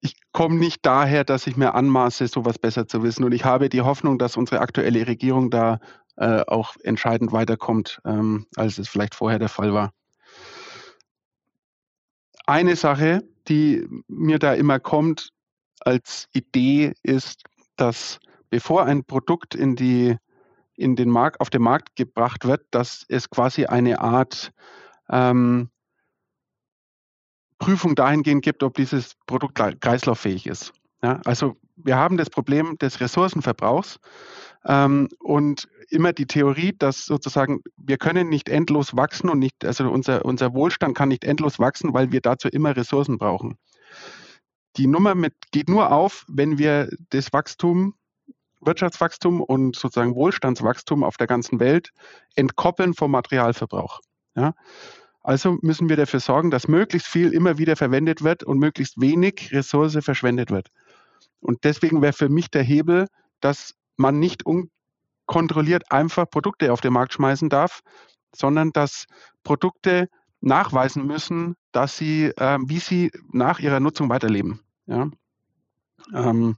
[0.00, 3.24] ich komme nicht daher, dass ich mir anmaße, sowas besser zu wissen.
[3.24, 5.80] Und ich habe die Hoffnung, dass unsere aktuelle Regierung da
[6.16, 9.92] äh, auch entscheidend weiterkommt, ähm, als es vielleicht vorher der Fall war.
[12.46, 15.30] Eine Sache, die mir da immer kommt
[15.80, 17.42] als Idee, ist,
[17.76, 18.18] dass
[18.50, 20.16] bevor ein Produkt in die
[20.76, 24.52] in den Markt, auf den Markt gebracht wird, dass es quasi eine Art
[25.08, 25.70] ähm,
[27.58, 30.72] Prüfung dahingehend gibt, ob dieses Produkt kreislauffähig ist.
[31.02, 33.98] Ja, also wir haben das Problem des Ressourcenverbrauchs
[34.66, 39.88] ähm, und immer die Theorie, dass sozusagen wir können nicht endlos wachsen und nicht, also
[39.90, 43.58] unser, unser Wohlstand kann nicht endlos wachsen, weil wir dazu immer Ressourcen brauchen.
[44.76, 47.94] Die Nummer mit, geht nur auf, wenn wir das Wachstum,
[48.60, 51.90] Wirtschaftswachstum und sozusagen Wohlstandswachstum auf der ganzen Welt
[52.34, 54.00] entkoppeln vom Materialverbrauch.
[54.34, 54.54] Ja?
[55.22, 59.50] Also müssen wir dafür sorgen, dass möglichst viel immer wieder verwendet wird und möglichst wenig
[59.52, 60.68] Ressource verschwendet wird.
[61.40, 63.08] Und deswegen wäre für mich der Hebel,
[63.40, 64.44] dass man nicht
[65.26, 67.80] unkontrolliert einfach Produkte auf den Markt schmeißen darf,
[68.34, 69.06] sondern dass
[69.42, 70.08] Produkte
[70.40, 74.60] nachweisen müssen, dass sie, äh, wie sie nach ihrer Nutzung weiterleben.
[74.86, 75.10] Ja?
[76.14, 76.56] Ähm,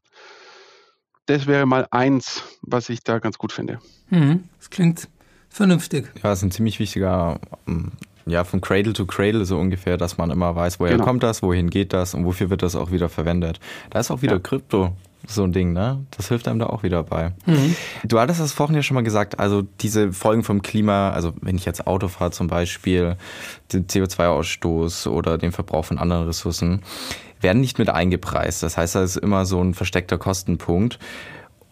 [1.26, 3.78] das wäre mal eins, was ich da ganz gut finde.
[4.11, 5.09] Mhm, das klingt
[5.48, 6.11] vernünftig.
[6.16, 7.92] Ja, das ist ein ziemlich wichtiger, ähm,
[8.26, 11.04] ja, von Cradle to Cradle so ungefähr, dass man immer weiß, woher genau.
[11.04, 13.61] kommt das, wohin geht das und wofür wird das auch wieder verwendet.
[13.90, 14.38] Da ist auch wieder ja.
[14.38, 14.94] Krypto
[15.26, 16.04] so ein Ding, ne?
[16.16, 17.33] Das hilft einem da auch wieder bei.
[17.46, 17.74] Mhm.
[18.04, 21.57] Du hattest das vorhin ja schon mal gesagt, also diese Folgen vom Klima, also wenn
[21.57, 23.16] ich jetzt Auto fahre zum Beispiel,
[23.72, 26.83] den CO2-Ausstoß oder den Verbrauch von anderen Ressourcen,
[27.40, 28.62] werden nicht mit eingepreist.
[28.62, 30.98] Das heißt, das ist immer so ein versteckter Kostenpunkt.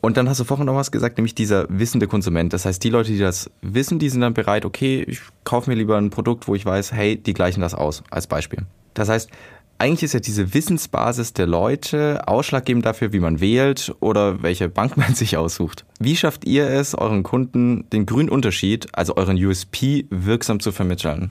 [0.01, 2.53] Und dann hast du vorhin noch was gesagt, nämlich dieser wissende Konsument.
[2.53, 5.77] Das heißt, die Leute, die das wissen, die sind dann bereit, okay, ich kaufe mir
[5.77, 8.67] lieber ein Produkt, wo ich weiß, hey, die gleichen das aus, als Beispiel.
[8.95, 9.31] Das heißt,
[9.79, 14.97] eigentlich ist ja diese Wissensbasis der Leute ausschlaggebend dafür, wie man wählt oder welche Bank
[14.97, 15.85] man sich aussucht.
[15.99, 21.31] Wie schafft ihr es, euren Kunden den grünen Unterschied, also euren USP, wirksam zu vermitteln?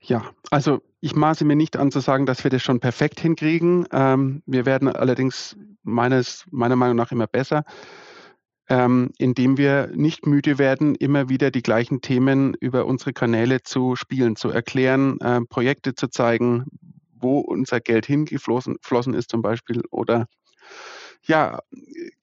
[0.00, 3.86] Ja, also ich maße mir nicht an zu sagen, dass wir das schon perfekt hinkriegen.
[3.92, 7.64] Ähm, wir werden allerdings meines, meiner Meinung nach immer besser,
[8.68, 13.96] ähm, indem wir nicht müde werden, immer wieder die gleichen Themen über unsere Kanäle zu
[13.96, 16.66] spielen, zu erklären, äh, Projekte zu zeigen,
[17.20, 19.82] wo unser Geld hingeflossen ist zum Beispiel.
[19.90, 20.26] Oder
[21.22, 21.60] ja,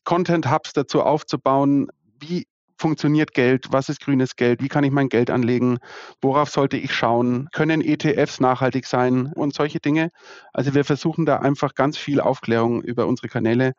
[0.03, 1.87] Content Hubs dazu aufzubauen,
[2.19, 5.77] wie funktioniert Geld, was ist grünes Geld, wie kann ich mein Geld anlegen,
[6.21, 9.31] worauf sollte ich schauen, können ETFs nachhaltig sein?
[9.33, 10.11] Und solche Dinge.
[10.53, 13.73] Also wir versuchen da einfach ganz viel Aufklärung über unsere Kanäle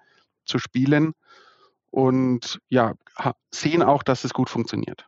[0.44, 1.12] zu spielen.
[1.90, 2.94] Und ja,
[3.50, 5.07] sehen auch, dass es gut funktioniert.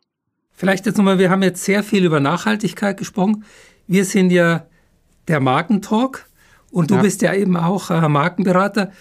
[0.53, 3.45] Vielleicht jetzt nochmal, wir haben jetzt sehr viel über Nachhaltigkeit gesprochen.
[3.87, 4.67] Wir sind ja
[5.29, 6.29] der Markentalk
[6.71, 7.03] und du ja.
[7.03, 8.93] bist ja eben auch äh, Markenberater.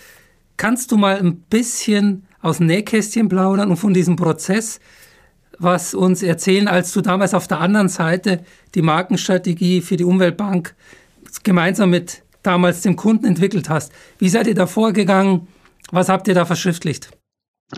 [0.57, 4.79] Kannst du mal ein bisschen aus dem Nähkästchen plaudern und von diesem Prozess
[5.59, 8.43] was uns erzählen, als du damals auf der anderen Seite
[8.75, 10.75] die Markenstrategie für die Umweltbank
[11.43, 13.91] gemeinsam mit damals dem Kunden entwickelt hast.
[14.19, 15.47] Wie seid ihr da vorgegangen?
[15.91, 17.09] Was habt ihr da verschriftlicht?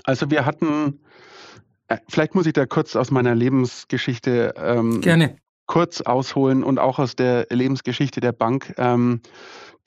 [0.04, 1.00] Also wir hatten,
[1.88, 5.38] äh, vielleicht muss ich da kurz aus meiner Lebensgeschichte ähm, Gerne.
[5.70, 8.74] Kurz ausholen und auch aus der Lebensgeschichte der Bank.
[8.78, 9.22] Ähm,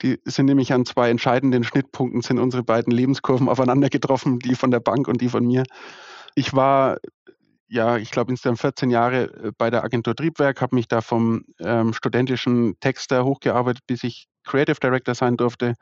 [0.01, 4.71] die sind nämlich an zwei entscheidenden Schnittpunkten, sind unsere beiden Lebenskurven aufeinander getroffen, die von
[4.71, 5.63] der Bank und die von mir.
[6.35, 6.99] Ich war,
[7.67, 11.43] ja, ich glaube insgesamt 14 Jahre äh, bei der Agentur Triebwerk, habe mich da vom
[11.59, 15.73] ähm, studentischen Texter hochgearbeitet, bis ich Creative Director sein durfte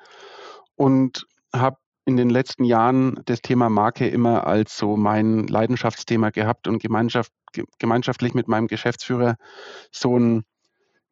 [0.76, 6.68] und habe in den letzten Jahren das Thema Marke immer als so mein Leidenschaftsthema gehabt
[6.68, 7.32] und Gemeinschaft,
[7.80, 9.36] gemeinschaftlich mit meinem Geschäftsführer
[9.92, 10.44] so ein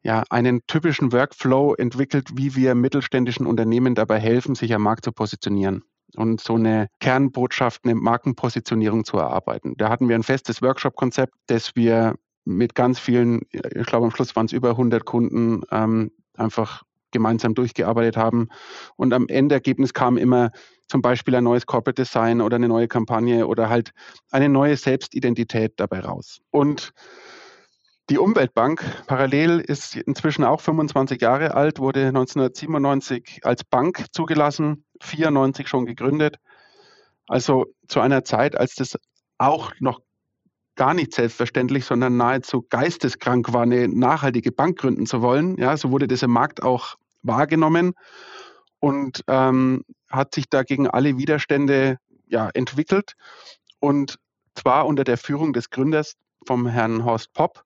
[0.02, 5.12] ja, einen typischen Workflow entwickelt, wie wir mittelständischen Unternehmen dabei helfen, sich am Markt zu
[5.12, 5.84] positionieren
[6.16, 9.74] und so eine Kernbotschaft, eine Markenpositionierung zu erarbeiten.
[9.76, 14.34] Da hatten wir ein festes Workshop-Konzept, das wir mit ganz vielen, ich glaube am Schluss
[14.34, 18.48] waren es über 100 Kunden, ähm, einfach gemeinsam durchgearbeitet haben.
[18.96, 20.50] Und am Endergebnis kam immer
[20.90, 23.92] zum Beispiel ein neues Corporate Design oder eine neue Kampagne oder halt
[24.30, 26.40] eine neue Selbstidentität dabei raus.
[26.50, 26.92] Und
[28.10, 35.68] die Umweltbank parallel ist inzwischen auch 25 Jahre alt, wurde 1997 als Bank zugelassen, 94
[35.68, 36.36] schon gegründet.
[37.28, 38.98] Also zu einer Zeit, als das
[39.38, 40.00] auch noch
[40.74, 45.56] gar nicht selbstverständlich, sondern nahezu geisteskrank war, eine nachhaltige Bank gründen zu wollen.
[45.56, 47.92] Ja, so wurde das im Markt auch wahrgenommen
[48.80, 53.14] und ähm, hat sich dagegen alle Widerstände ja, entwickelt.
[53.78, 54.18] Und
[54.54, 56.16] zwar unter der Führung des Gründers
[56.46, 57.64] vom Herrn Horst Popp,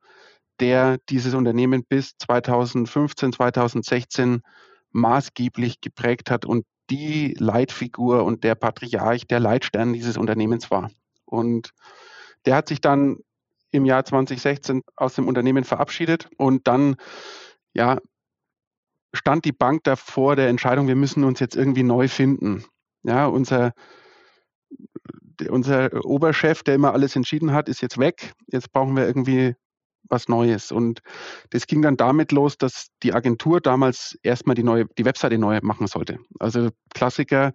[0.61, 4.43] der dieses Unternehmen bis 2015, 2016
[4.93, 10.91] maßgeblich geprägt hat und die Leitfigur und der Patriarch, der Leitstern dieses Unternehmens war.
[11.25, 11.71] Und
[12.45, 13.19] der hat sich dann
[13.71, 16.97] im Jahr 2016 aus dem Unternehmen verabschiedet und dann
[17.73, 17.99] ja,
[19.15, 22.65] stand die Bank davor der Entscheidung, wir müssen uns jetzt irgendwie neu finden.
[23.03, 23.73] Ja, unser,
[25.49, 28.33] unser Oberchef, der immer alles entschieden hat, ist jetzt weg.
[28.47, 29.55] Jetzt brauchen wir irgendwie
[30.09, 30.73] was Neues.
[30.73, 31.01] Und
[31.51, 35.61] das ging dann damit los, dass die Agentur damals erstmal die neue, die Webseite neu
[35.63, 36.19] machen sollte.
[36.39, 37.53] Also Klassiker,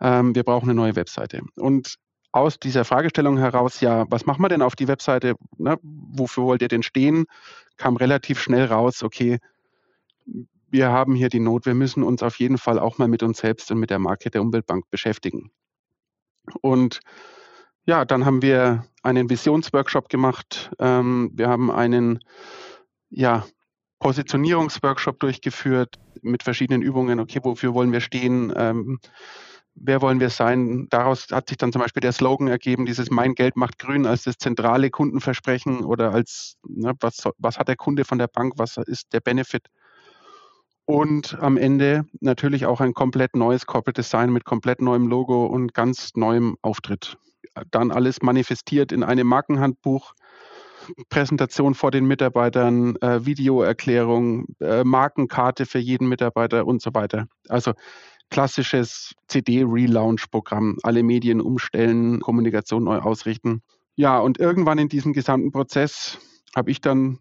[0.00, 1.42] ähm, wir brauchen eine neue Webseite.
[1.56, 1.96] Und
[2.32, 5.36] aus dieser Fragestellung heraus, ja, was machen wir denn auf die Webseite?
[5.56, 7.26] Ne, wofür wollt ihr denn stehen?
[7.76, 9.38] Kam relativ schnell raus, okay,
[10.68, 13.38] wir haben hier die Not, wir müssen uns auf jeden Fall auch mal mit uns
[13.38, 15.50] selbst und mit der Marke der Umweltbank beschäftigen.
[16.60, 17.00] Und
[17.84, 20.70] ja, dann haben wir einen Visionsworkshop gemacht.
[20.78, 22.18] Ähm, wir haben einen
[23.10, 23.46] ja,
[24.00, 27.20] Positionierungsworkshop durchgeführt mit verschiedenen Übungen.
[27.20, 28.52] Okay, wofür wollen wir stehen?
[28.56, 28.98] Ähm,
[29.76, 30.88] wer wollen wir sein?
[30.90, 34.24] Daraus hat sich dann zum Beispiel der Slogan ergeben, dieses Mein Geld macht grün als
[34.24, 38.76] das zentrale Kundenversprechen oder als, ne, was, was hat der Kunde von der Bank, was
[38.78, 39.68] ist der Benefit?
[40.86, 45.74] Und am Ende natürlich auch ein komplett neues Corporate Design mit komplett neuem Logo und
[45.74, 47.18] ganz neuem Auftritt
[47.70, 50.14] dann alles manifestiert in einem Markenhandbuch,
[51.08, 57.26] Präsentation vor den Mitarbeitern, äh, Videoerklärung, äh, Markenkarte für jeden Mitarbeiter und so weiter.
[57.48, 57.72] Also
[58.30, 63.62] klassisches CD-Relaunch-Programm, alle Medien umstellen, Kommunikation neu ausrichten.
[63.96, 66.18] Ja, und irgendwann in diesem gesamten Prozess
[66.54, 67.18] habe ich dann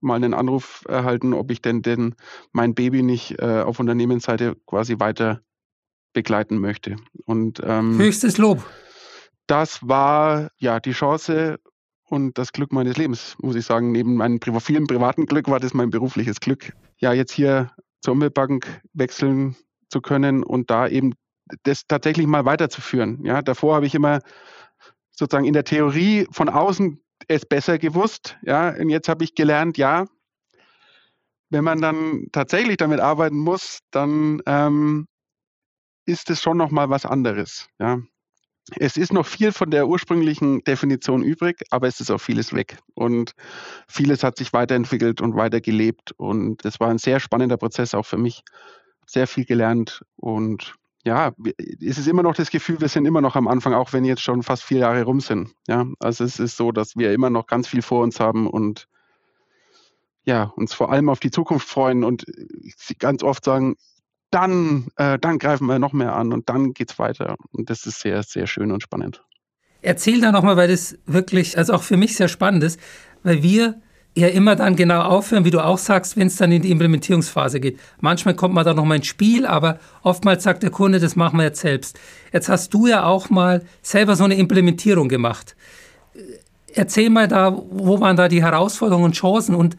[0.00, 2.14] mal einen Anruf erhalten, ob ich denn, denn
[2.52, 5.40] mein Baby nicht äh, auf Unternehmensseite quasi weiter
[6.12, 6.96] begleiten möchte.
[7.24, 8.64] Und ähm, höchstes Lob
[9.48, 11.58] das war ja die Chance
[12.04, 13.92] und das Glück meines Lebens, muss ich sagen.
[13.92, 16.72] Neben meinem vielen privaten Glück war das mein berufliches Glück.
[16.98, 19.56] Ja, jetzt hier zur Umweltbank wechseln
[19.88, 21.14] zu können und da eben
[21.64, 23.24] das tatsächlich mal weiterzuführen.
[23.24, 24.20] Ja, davor habe ich immer
[25.10, 28.36] sozusagen in der Theorie von außen es besser gewusst.
[28.42, 30.06] Ja, und jetzt habe ich gelernt, ja,
[31.50, 35.06] wenn man dann tatsächlich damit arbeiten muss, dann ähm,
[36.06, 37.68] ist es schon noch mal was anderes.
[37.78, 38.00] Ja,
[38.76, 42.78] es ist noch viel von der ursprünglichen Definition übrig, aber es ist auch vieles weg.
[42.94, 43.32] Und
[43.88, 46.12] vieles hat sich weiterentwickelt und weitergelebt.
[46.18, 48.42] Und es war ein sehr spannender Prozess auch für mich.
[49.06, 51.32] sehr viel gelernt und ja,
[51.80, 54.22] es ist immer noch das Gefühl, wir sind immer noch am Anfang, auch wenn jetzt
[54.22, 55.50] schon fast vier Jahre rum sind.
[55.66, 58.88] Ja, also es ist so, dass wir immer noch ganz viel vor uns haben und
[60.24, 62.26] ja, uns vor allem auf die Zukunft freuen und
[62.98, 63.76] ganz oft sagen,
[64.30, 67.36] dann, äh, dann greifen wir noch mehr an und dann geht es weiter.
[67.52, 69.24] Und das ist sehr, sehr schön und spannend.
[69.80, 72.78] Erzähl da nochmal, weil das wirklich, also auch für mich sehr spannend ist,
[73.22, 73.80] weil wir
[74.16, 77.60] ja immer dann genau aufhören, wie du auch sagst, wenn es dann in die Implementierungsphase
[77.60, 77.78] geht.
[78.00, 81.44] Manchmal kommt man da nochmal ins Spiel, aber oftmals sagt der Kunde, das machen wir
[81.44, 81.98] jetzt selbst.
[82.32, 85.54] Jetzt hast du ja auch mal selber so eine Implementierung gemacht.
[86.74, 89.76] Erzähl mal da, wo waren da die Herausforderungen und Chancen und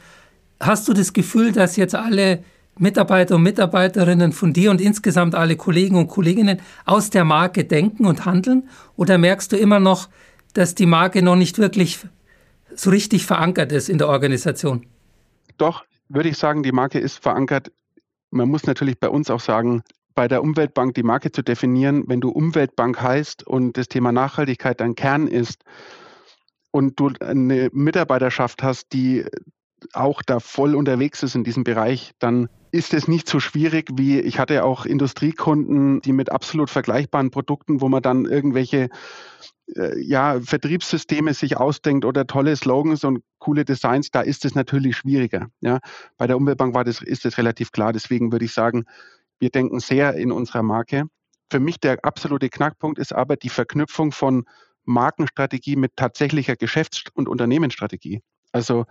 [0.60, 2.44] hast du das Gefühl, dass jetzt alle
[2.78, 8.06] Mitarbeiter und Mitarbeiterinnen von dir und insgesamt alle Kollegen und Kolleginnen aus der Marke denken
[8.06, 8.70] und handeln?
[8.96, 10.08] Oder merkst du immer noch,
[10.54, 12.00] dass die Marke noch nicht wirklich
[12.76, 14.86] so richtig verankert ist in der Organisation?
[15.58, 17.72] Doch, würde ich sagen, die Marke ist verankert.
[18.32, 19.84] Man muss natürlich bei uns auch sagen,
[20.16, 24.82] bei der Umweltbank die Marke zu definieren, wenn du Umweltbank heißt und das Thema Nachhaltigkeit
[24.82, 25.64] dein Kern ist
[26.72, 29.26] und du eine Mitarbeiterschaft hast, die
[29.94, 34.20] auch da voll unterwegs ist in diesem Bereich, dann ist es nicht so schwierig wie,
[34.20, 38.90] ich hatte auch Industriekunden, die mit absolut vergleichbaren Produkten, wo man dann irgendwelche
[39.76, 44.98] äh, ja, Vertriebssysteme sich ausdenkt oder tolle Slogans und coole Designs, da ist es natürlich
[44.98, 45.48] schwieriger.
[45.62, 45.80] Ja.
[46.18, 47.94] Bei der Umweltbank war das, ist das relativ klar.
[47.94, 48.86] Deswegen würde ich sagen,
[49.40, 51.06] wir denken sehr in unserer Marke.
[51.52, 54.46] Für mich der absolute Knackpunkt ist aber die Verknüpfung von
[54.86, 58.22] Markenstrategie mit tatsächlicher Geschäfts- und Unternehmensstrategie.
[58.52, 58.86] Also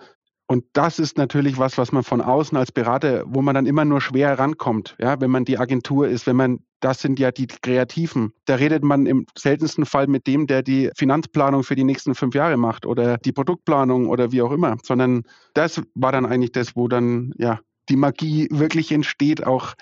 [0.51, 3.85] und das ist natürlich was, was man von außen als Berater, wo man dann immer
[3.85, 7.47] nur schwer rankommt, ja, wenn man die Agentur ist, wenn man, das sind ja die
[7.47, 8.33] Kreativen.
[8.47, 12.35] Da redet man im seltensten Fall mit dem, der die Finanzplanung für die nächsten fünf
[12.35, 16.75] Jahre macht oder die Produktplanung oder wie auch immer, sondern das war dann eigentlich das,
[16.75, 19.75] wo dann, ja, die Magie wirklich entsteht, auch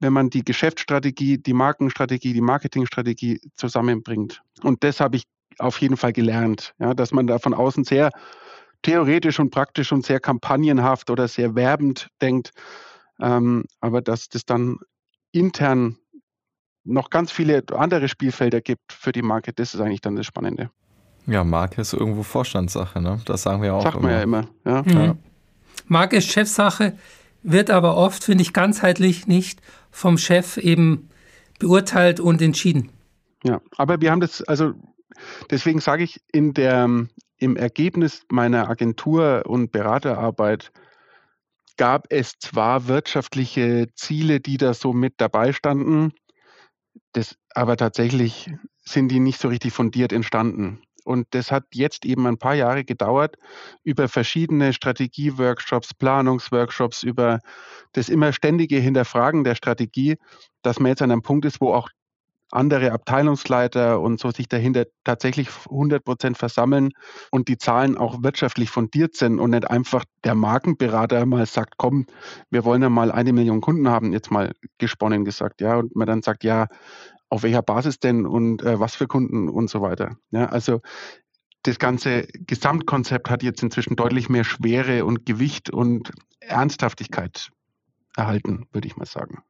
[0.00, 4.40] wenn man die Geschäftsstrategie, die Markenstrategie, die Marketingstrategie zusammenbringt.
[4.62, 5.24] Und das habe ich
[5.58, 8.10] auf jeden Fall gelernt, ja, dass man da von außen sehr
[8.86, 12.52] theoretisch und praktisch und sehr kampagnenhaft oder sehr werbend denkt,
[13.20, 14.78] ähm, aber dass das dann
[15.32, 15.96] intern
[16.84, 20.70] noch ganz viele andere Spielfelder gibt für die Marke, das ist eigentlich dann das Spannende.
[21.26, 23.20] Ja, Marke ist irgendwo Vorstandssache, ne?
[23.24, 23.82] Das sagen wir auch.
[23.82, 24.46] Sagt man ja immer.
[24.64, 24.82] Ja.
[24.82, 24.90] Mhm.
[24.92, 25.16] ja.
[25.88, 26.96] Marke ist Chefsache,
[27.42, 31.08] wird aber oft, finde ich, ganzheitlich nicht vom Chef eben
[31.58, 32.92] beurteilt und entschieden.
[33.42, 34.74] Ja, aber wir haben das, also
[35.50, 36.86] deswegen sage ich, in der,
[37.38, 40.72] im Ergebnis meiner Agentur- und Beraterarbeit
[41.76, 46.12] gab es zwar wirtschaftliche Ziele, die da so mit dabei standen,
[47.12, 48.50] das, aber tatsächlich
[48.84, 50.82] sind die nicht so richtig fundiert entstanden.
[51.04, 53.36] Und das hat jetzt eben ein paar Jahre gedauert
[53.84, 57.38] über verschiedene Strategieworkshops, Planungsworkshops, über
[57.92, 60.16] das immer ständige Hinterfragen der Strategie,
[60.62, 61.90] dass man jetzt an einem Punkt ist, wo auch
[62.52, 66.90] andere Abteilungsleiter und so sich dahinter tatsächlich 100 Prozent versammeln
[67.30, 72.06] und die Zahlen auch wirtschaftlich fundiert sind und nicht einfach der Markenberater mal sagt, komm,
[72.50, 76.06] wir wollen ja mal eine Million Kunden haben, jetzt mal gesponnen gesagt, ja, und man
[76.06, 76.66] dann sagt, ja,
[77.28, 80.16] auf welcher Basis denn und äh, was für Kunden und so weiter.
[80.30, 80.80] Ja, also
[81.62, 87.50] das ganze Gesamtkonzept hat jetzt inzwischen deutlich mehr Schwere und Gewicht und Ernsthaftigkeit
[88.16, 89.42] erhalten, würde ich mal sagen.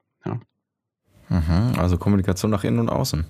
[1.29, 3.25] Mhm, also Kommunikation nach innen und außen.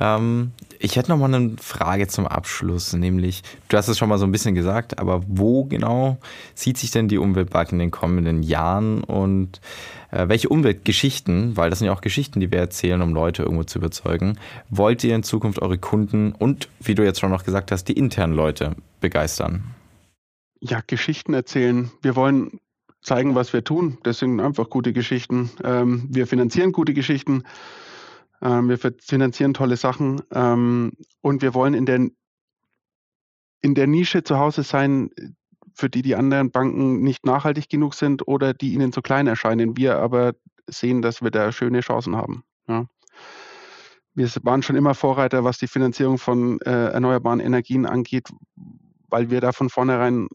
[0.00, 4.18] Ähm, ich hätte noch mal eine Frage zum Abschluss, nämlich, du hast es schon mal
[4.18, 6.18] so ein bisschen gesagt, aber wo genau
[6.54, 9.60] sieht sich denn die Umweltbank in den kommenden Jahren und
[10.10, 13.64] äh, welche Umweltgeschichten, weil das sind ja auch Geschichten, die wir erzählen, um Leute irgendwo
[13.64, 14.38] zu überzeugen,
[14.68, 17.92] wollt ihr in Zukunft eure Kunden und, wie du jetzt schon noch gesagt hast, die
[17.92, 19.62] internen Leute begeistern?
[20.60, 21.90] Ja, Geschichten erzählen.
[22.02, 22.58] Wir wollen
[23.02, 23.98] zeigen, was wir tun.
[24.02, 25.50] Das sind einfach gute Geschichten.
[25.64, 27.44] Ähm, wir finanzieren gute Geschichten.
[28.42, 30.22] Ähm, wir finanzieren tolle Sachen.
[30.32, 32.08] Ähm, und wir wollen in der,
[33.60, 35.10] in der Nische zu Hause sein,
[35.74, 39.76] für die die anderen Banken nicht nachhaltig genug sind oder die ihnen zu klein erscheinen.
[39.76, 40.34] Wir aber
[40.66, 42.44] sehen, dass wir da schöne Chancen haben.
[42.68, 42.86] Ja.
[44.14, 48.28] Wir waren schon immer Vorreiter, was die Finanzierung von äh, erneuerbaren Energien angeht,
[49.08, 50.28] weil wir da von vornherein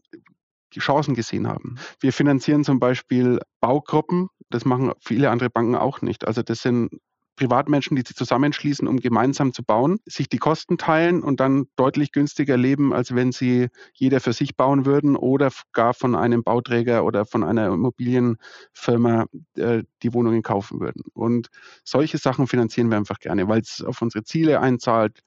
[0.76, 1.76] die Chancen gesehen haben.
[2.00, 4.28] Wir finanzieren zum Beispiel Baugruppen.
[4.50, 6.26] Das machen viele andere Banken auch nicht.
[6.26, 6.90] Also das sind
[7.36, 12.10] Privatmenschen, die sich zusammenschließen, um gemeinsam zu bauen, sich die Kosten teilen und dann deutlich
[12.10, 17.04] günstiger leben, als wenn sie jeder für sich bauen würden oder gar von einem Bauträger
[17.04, 21.02] oder von einer Immobilienfirma äh, die Wohnungen kaufen würden.
[21.12, 21.48] Und
[21.84, 25.20] solche Sachen finanzieren wir einfach gerne, weil es auf unsere Ziele einzahlt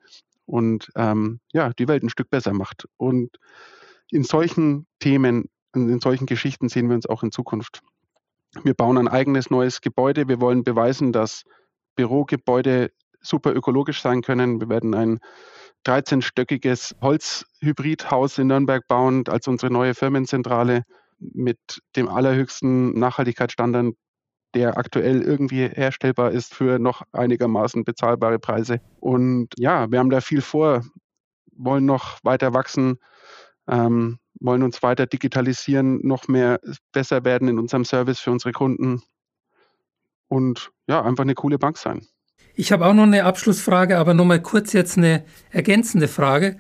[0.46, 2.88] und ähm, ja, die Welt ein Stück besser macht.
[2.98, 3.38] Und
[4.12, 7.82] in solchen Themen, in solchen Geschichten sehen wir uns auch in Zukunft.
[8.64, 10.28] Wir bauen ein eigenes neues Gebäude.
[10.28, 11.44] Wir wollen beweisen, dass
[11.96, 12.92] Bürogebäude
[13.22, 14.60] super ökologisch sein können.
[14.60, 15.20] Wir werden ein
[15.86, 20.84] 13-stöckiges Holzhybridhaus in Nürnberg bauen als unsere neue Firmenzentrale
[21.20, 21.60] mit
[21.96, 23.94] dem allerhöchsten Nachhaltigkeitsstandard,
[24.56, 28.82] der aktuell irgendwie herstellbar ist für noch einigermaßen bezahlbare Preise.
[29.00, 30.84] Und ja, wir haben da viel vor,
[31.52, 32.98] wollen noch weiter wachsen,
[33.70, 36.60] ähm, wollen uns weiter digitalisieren, noch mehr
[36.92, 39.04] besser werden in unserem Service für unsere Kunden
[40.28, 42.08] und ja, einfach eine coole Bank sein.
[42.56, 46.58] Ich habe auch noch eine Abschlussfrage, aber noch mal kurz jetzt eine ergänzende Frage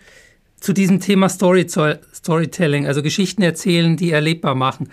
[0.59, 4.89] zu diesem Thema Story Storytelling, also Geschichten erzählen, die erlebbar machen.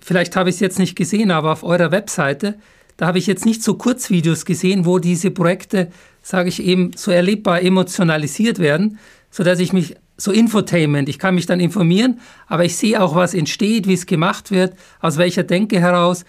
[0.00, 2.58] Vielleicht habe ich es jetzt nicht gesehen, aber auf eurer Webseite,
[2.96, 5.90] da habe ich jetzt nicht so Kurzvideos gesehen, wo diese Projekte,
[6.22, 8.98] sage ich eben, so erlebbar emotionalisiert werden,
[9.30, 13.34] sodass ich mich so Infotainment, ich kann mich dann informieren, aber ich sehe auch, was
[13.34, 16.24] entsteht, wie es gemacht wird, aus welcher Denke heraus.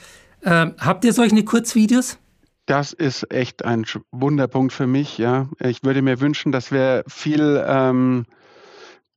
[0.45, 2.17] Ähm, habt ihr solche Kurzvideos?
[2.67, 5.17] Das ist echt ein Wunderpunkt für mich.
[5.17, 8.25] Ja, ich würde mir wünschen, dass wir viel ähm,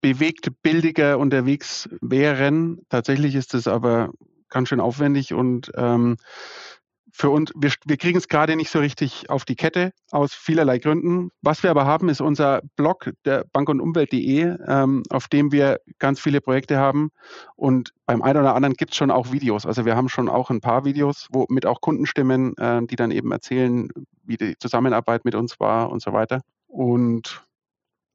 [0.01, 2.79] bewegt bildiger unterwegs wären.
[2.89, 4.11] Tatsächlich ist es aber
[4.49, 6.17] ganz schön aufwendig und ähm,
[7.15, 10.79] für uns, wir, wir kriegen es gerade nicht so richtig auf die Kette aus vielerlei
[10.79, 11.31] Gründen.
[11.43, 15.79] Was wir aber haben, ist unser Blog, der bank- und Umwelt.de, ähm, auf dem wir
[15.99, 17.11] ganz viele Projekte haben.
[17.55, 19.67] Und beim einen oder anderen gibt es schon auch Videos.
[19.67, 23.11] Also wir haben schon auch ein paar Videos, wo mit auch Kundenstimmen, äh, die dann
[23.11, 23.91] eben erzählen,
[24.25, 26.41] wie die Zusammenarbeit mit uns war und so weiter.
[26.67, 27.45] Und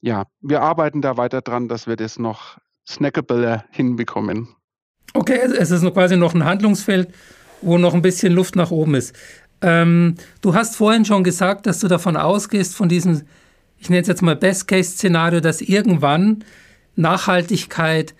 [0.01, 4.55] ja, wir arbeiten da weiter dran, dass wir das noch snackable hinbekommen.
[5.13, 7.13] Okay, es ist quasi noch ein Handlungsfeld
[7.61, 9.15] wo noch ein bisschen Luft nach oben ist.
[9.61, 13.23] Ähm, du hast vorhin schon gesagt, dass du davon ausgehst, von diesem,
[13.79, 16.43] ich nenne es jetzt mal Best-Case-Szenario, dass irgendwann
[16.95, 18.13] Nachhaltigkeit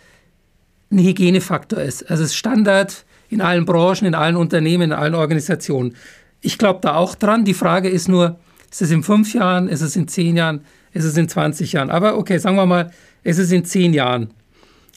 [0.92, 2.10] ein Hygienefaktor ist.
[2.10, 5.96] Also es ist Standard in allen Branchen, in allen Unternehmen, in allen Organisationen.
[6.42, 7.46] Ich glaube da auch dran.
[7.46, 8.40] Die Frage ist nur,
[8.72, 10.62] ist es in fünf Jahren, ist es in zehn Jahren,
[10.94, 11.90] ist es in 20 Jahren?
[11.90, 12.92] Aber okay, sagen wir mal,
[13.24, 14.32] ist es in zehn Jahren.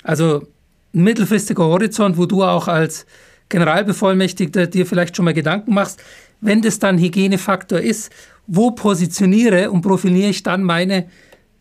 [0.02, 0.46] Also
[0.94, 3.06] ein mittelfristiger Horizont, wo du auch als
[3.50, 6.02] Generalbevollmächtigter dir vielleicht schon mal Gedanken machst,
[6.40, 8.10] wenn das dann Hygienefaktor ist,
[8.46, 11.08] wo positioniere und profiliere ich dann meine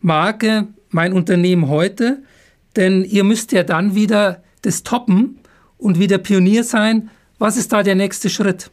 [0.00, 2.22] Marke, mein Unternehmen heute?
[2.76, 5.38] Denn ihr müsst ja dann wieder das toppen
[5.76, 7.10] und wieder Pionier sein.
[7.38, 8.70] Was ist da der nächste Schritt?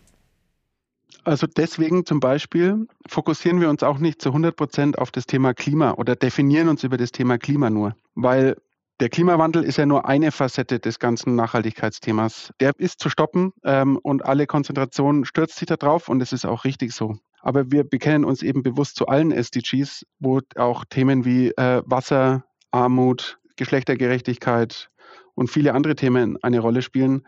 [1.23, 5.53] Also deswegen zum Beispiel fokussieren wir uns auch nicht zu 100 Prozent auf das Thema
[5.53, 8.55] Klima oder definieren uns über das Thema Klima nur, weil
[8.99, 12.51] der Klimawandel ist ja nur eine Facette des ganzen Nachhaltigkeitsthemas.
[12.59, 16.45] Der ist zu stoppen ähm, und alle Konzentration stürzt sich da drauf und es ist
[16.45, 17.17] auch richtig so.
[17.41, 22.45] Aber wir bekennen uns eben bewusst zu allen SDGs, wo auch Themen wie äh, Wasser,
[22.71, 24.89] Armut, Geschlechtergerechtigkeit
[25.35, 27.25] und viele andere Themen eine Rolle spielen.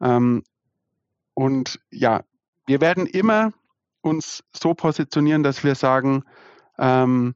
[0.00, 0.44] Ähm,
[1.34, 2.22] und ja,
[2.66, 3.52] wir werden immer
[4.02, 6.22] uns so positionieren, dass wir sagen,
[6.78, 7.34] ähm,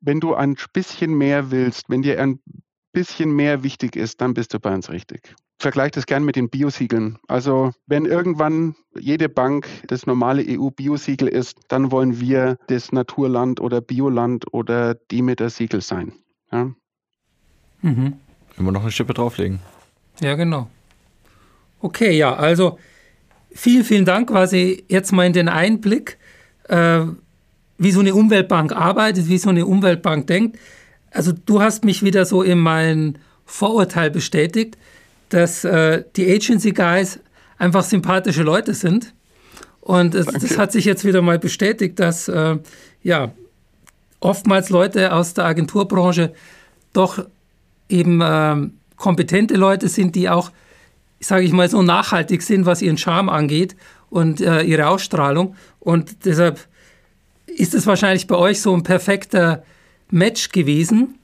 [0.00, 2.40] wenn du ein bisschen mehr willst, wenn dir ein
[2.94, 5.34] bisschen mehr wichtig ist, dann bist du bei uns richtig.
[5.58, 7.18] Vergleich das gern mit den Biosiegeln.
[7.28, 13.82] Also wenn irgendwann jede Bank das normale EU-Biosiegel ist, dann wollen wir das Naturland oder
[13.82, 16.12] Bioland oder Demeter-Siegel sein.
[16.50, 16.70] Ja?
[17.82, 18.14] Mhm.
[18.56, 19.60] Immer noch eine Schippe drauflegen.
[20.20, 20.68] Ja, genau.
[21.80, 22.78] Okay, ja, also
[23.52, 26.18] vielen, vielen Dank quasi jetzt mal in den Einblick,
[26.68, 27.00] äh,
[27.78, 30.58] wie so eine Umweltbank arbeitet, wie so eine Umweltbank denkt.
[31.14, 34.76] Also du hast mich wieder so in mein Vorurteil bestätigt,
[35.28, 37.20] dass äh, die Agency Guys
[37.56, 39.14] einfach sympathische Leute sind.
[39.80, 42.58] Und es, das hat sich jetzt wieder mal bestätigt, dass äh,
[43.02, 43.32] ja
[44.20, 46.32] oftmals Leute aus der Agenturbranche
[46.92, 47.24] doch
[47.88, 48.56] eben äh,
[48.96, 50.50] kompetente Leute sind, die auch,
[51.20, 53.76] sage ich mal, so nachhaltig sind, was ihren Charme angeht
[54.10, 55.54] und äh, ihre Ausstrahlung.
[55.78, 56.66] Und deshalb
[57.46, 59.62] ist es wahrscheinlich bei euch so ein perfekter
[60.10, 61.18] Match gewesen,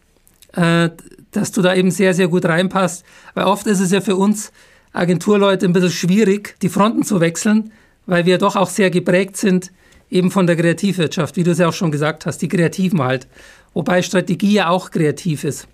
[0.52, 0.90] äh,
[1.30, 3.04] dass du da eben sehr, sehr gut reinpasst.
[3.34, 4.52] Weil oft ist es ja für uns
[4.92, 7.72] Agenturleute ein bisschen schwierig, die Fronten zu wechseln,
[8.06, 9.70] weil wir doch auch sehr geprägt sind
[10.10, 13.28] eben von der Kreativwirtschaft, wie du es ja auch schon gesagt hast, die Kreativen halt.
[13.72, 15.68] Wobei Strategie ja auch kreativ ist.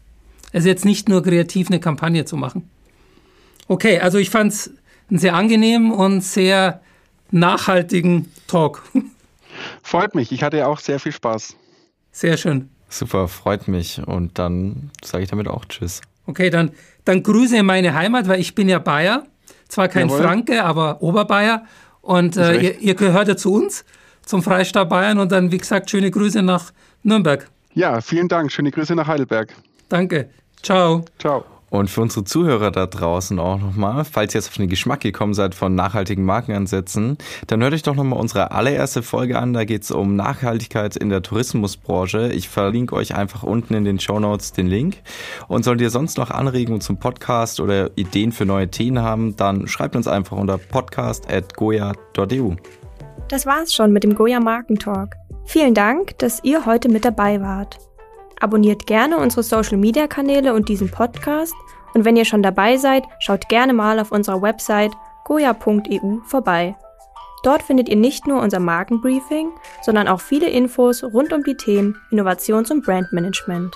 [0.52, 2.70] Es ist jetzt nicht nur kreativ, eine Kampagne zu machen.
[3.68, 4.70] Okay, also ich fand es
[5.08, 6.80] einen sehr angenehmen und sehr
[7.30, 8.82] nachhaltigen Talk.
[9.82, 11.56] Freut mich, ich hatte auch sehr viel Spaß.
[12.12, 12.68] Sehr schön.
[12.88, 14.00] Super, freut mich.
[14.06, 16.00] Und dann sage ich damit auch Tschüss.
[16.26, 16.70] Okay, dann,
[17.04, 19.24] dann Grüße in meine Heimat, weil ich bin ja Bayer.
[19.68, 20.22] Zwar kein Jawohl.
[20.22, 21.64] Franke, aber Oberbayer.
[22.00, 23.84] Und äh, ihr, ihr, gehört ja zu uns,
[24.24, 25.18] zum Freistaat Bayern.
[25.18, 26.72] Und dann, wie gesagt, schöne Grüße nach
[27.02, 27.48] Nürnberg.
[27.74, 28.52] Ja, vielen Dank.
[28.52, 29.52] Schöne Grüße nach Heidelberg.
[29.88, 30.30] Danke.
[30.62, 31.04] Ciao.
[31.18, 31.44] Ciao.
[31.76, 35.34] Und für unsere Zuhörer da draußen auch nochmal, falls ihr jetzt auf den Geschmack gekommen
[35.34, 37.18] seid von nachhaltigen Markenansätzen,
[37.48, 39.52] dann hört euch doch nochmal unsere allererste Folge an.
[39.52, 42.32] Da geht es um Nachhaltigkeit in der Tourismusbranche.
[42.32, 45.02] Ich verlinke euch einfach unten in den Show Notes den Link.
[45.48, 49.68] Und solltet ihr sonst noch Anregungen zum Podcast oder Ideen für neue Themen haben, dann
[49.68, 52.54] schreibt uns einfach unter podcast.goya.eu.
[53.28, 55.14] Das war's schon mit dem Goya Markentalk.
[55.44, 57.78] Vielen Dank, dass ihr heute mit dabei wart.
[58.40, 61.54] Abonniert gerne unsere Social Media Kanäle und diesen Podcast.
[61.94, 64.92] Und wenn ihr schon dabei seid, schaut gerne mal auf unserer Website
[65.24, 66.76] goya.eu vorbei.
[67.42, 69.50] Dort findet ihr nicht nur unser Markenbriefing,
[69.82, 73.74] sondern auch viele Infos rund um die Themen Innovations- und Brandmanagement.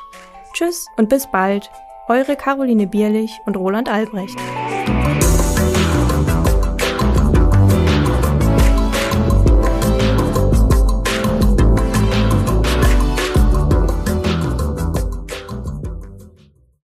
[0.53, 1.71] Tschüss und bis bald,
[2.09, 4.37] eure Caroline Bierlich und Roland Albrecht.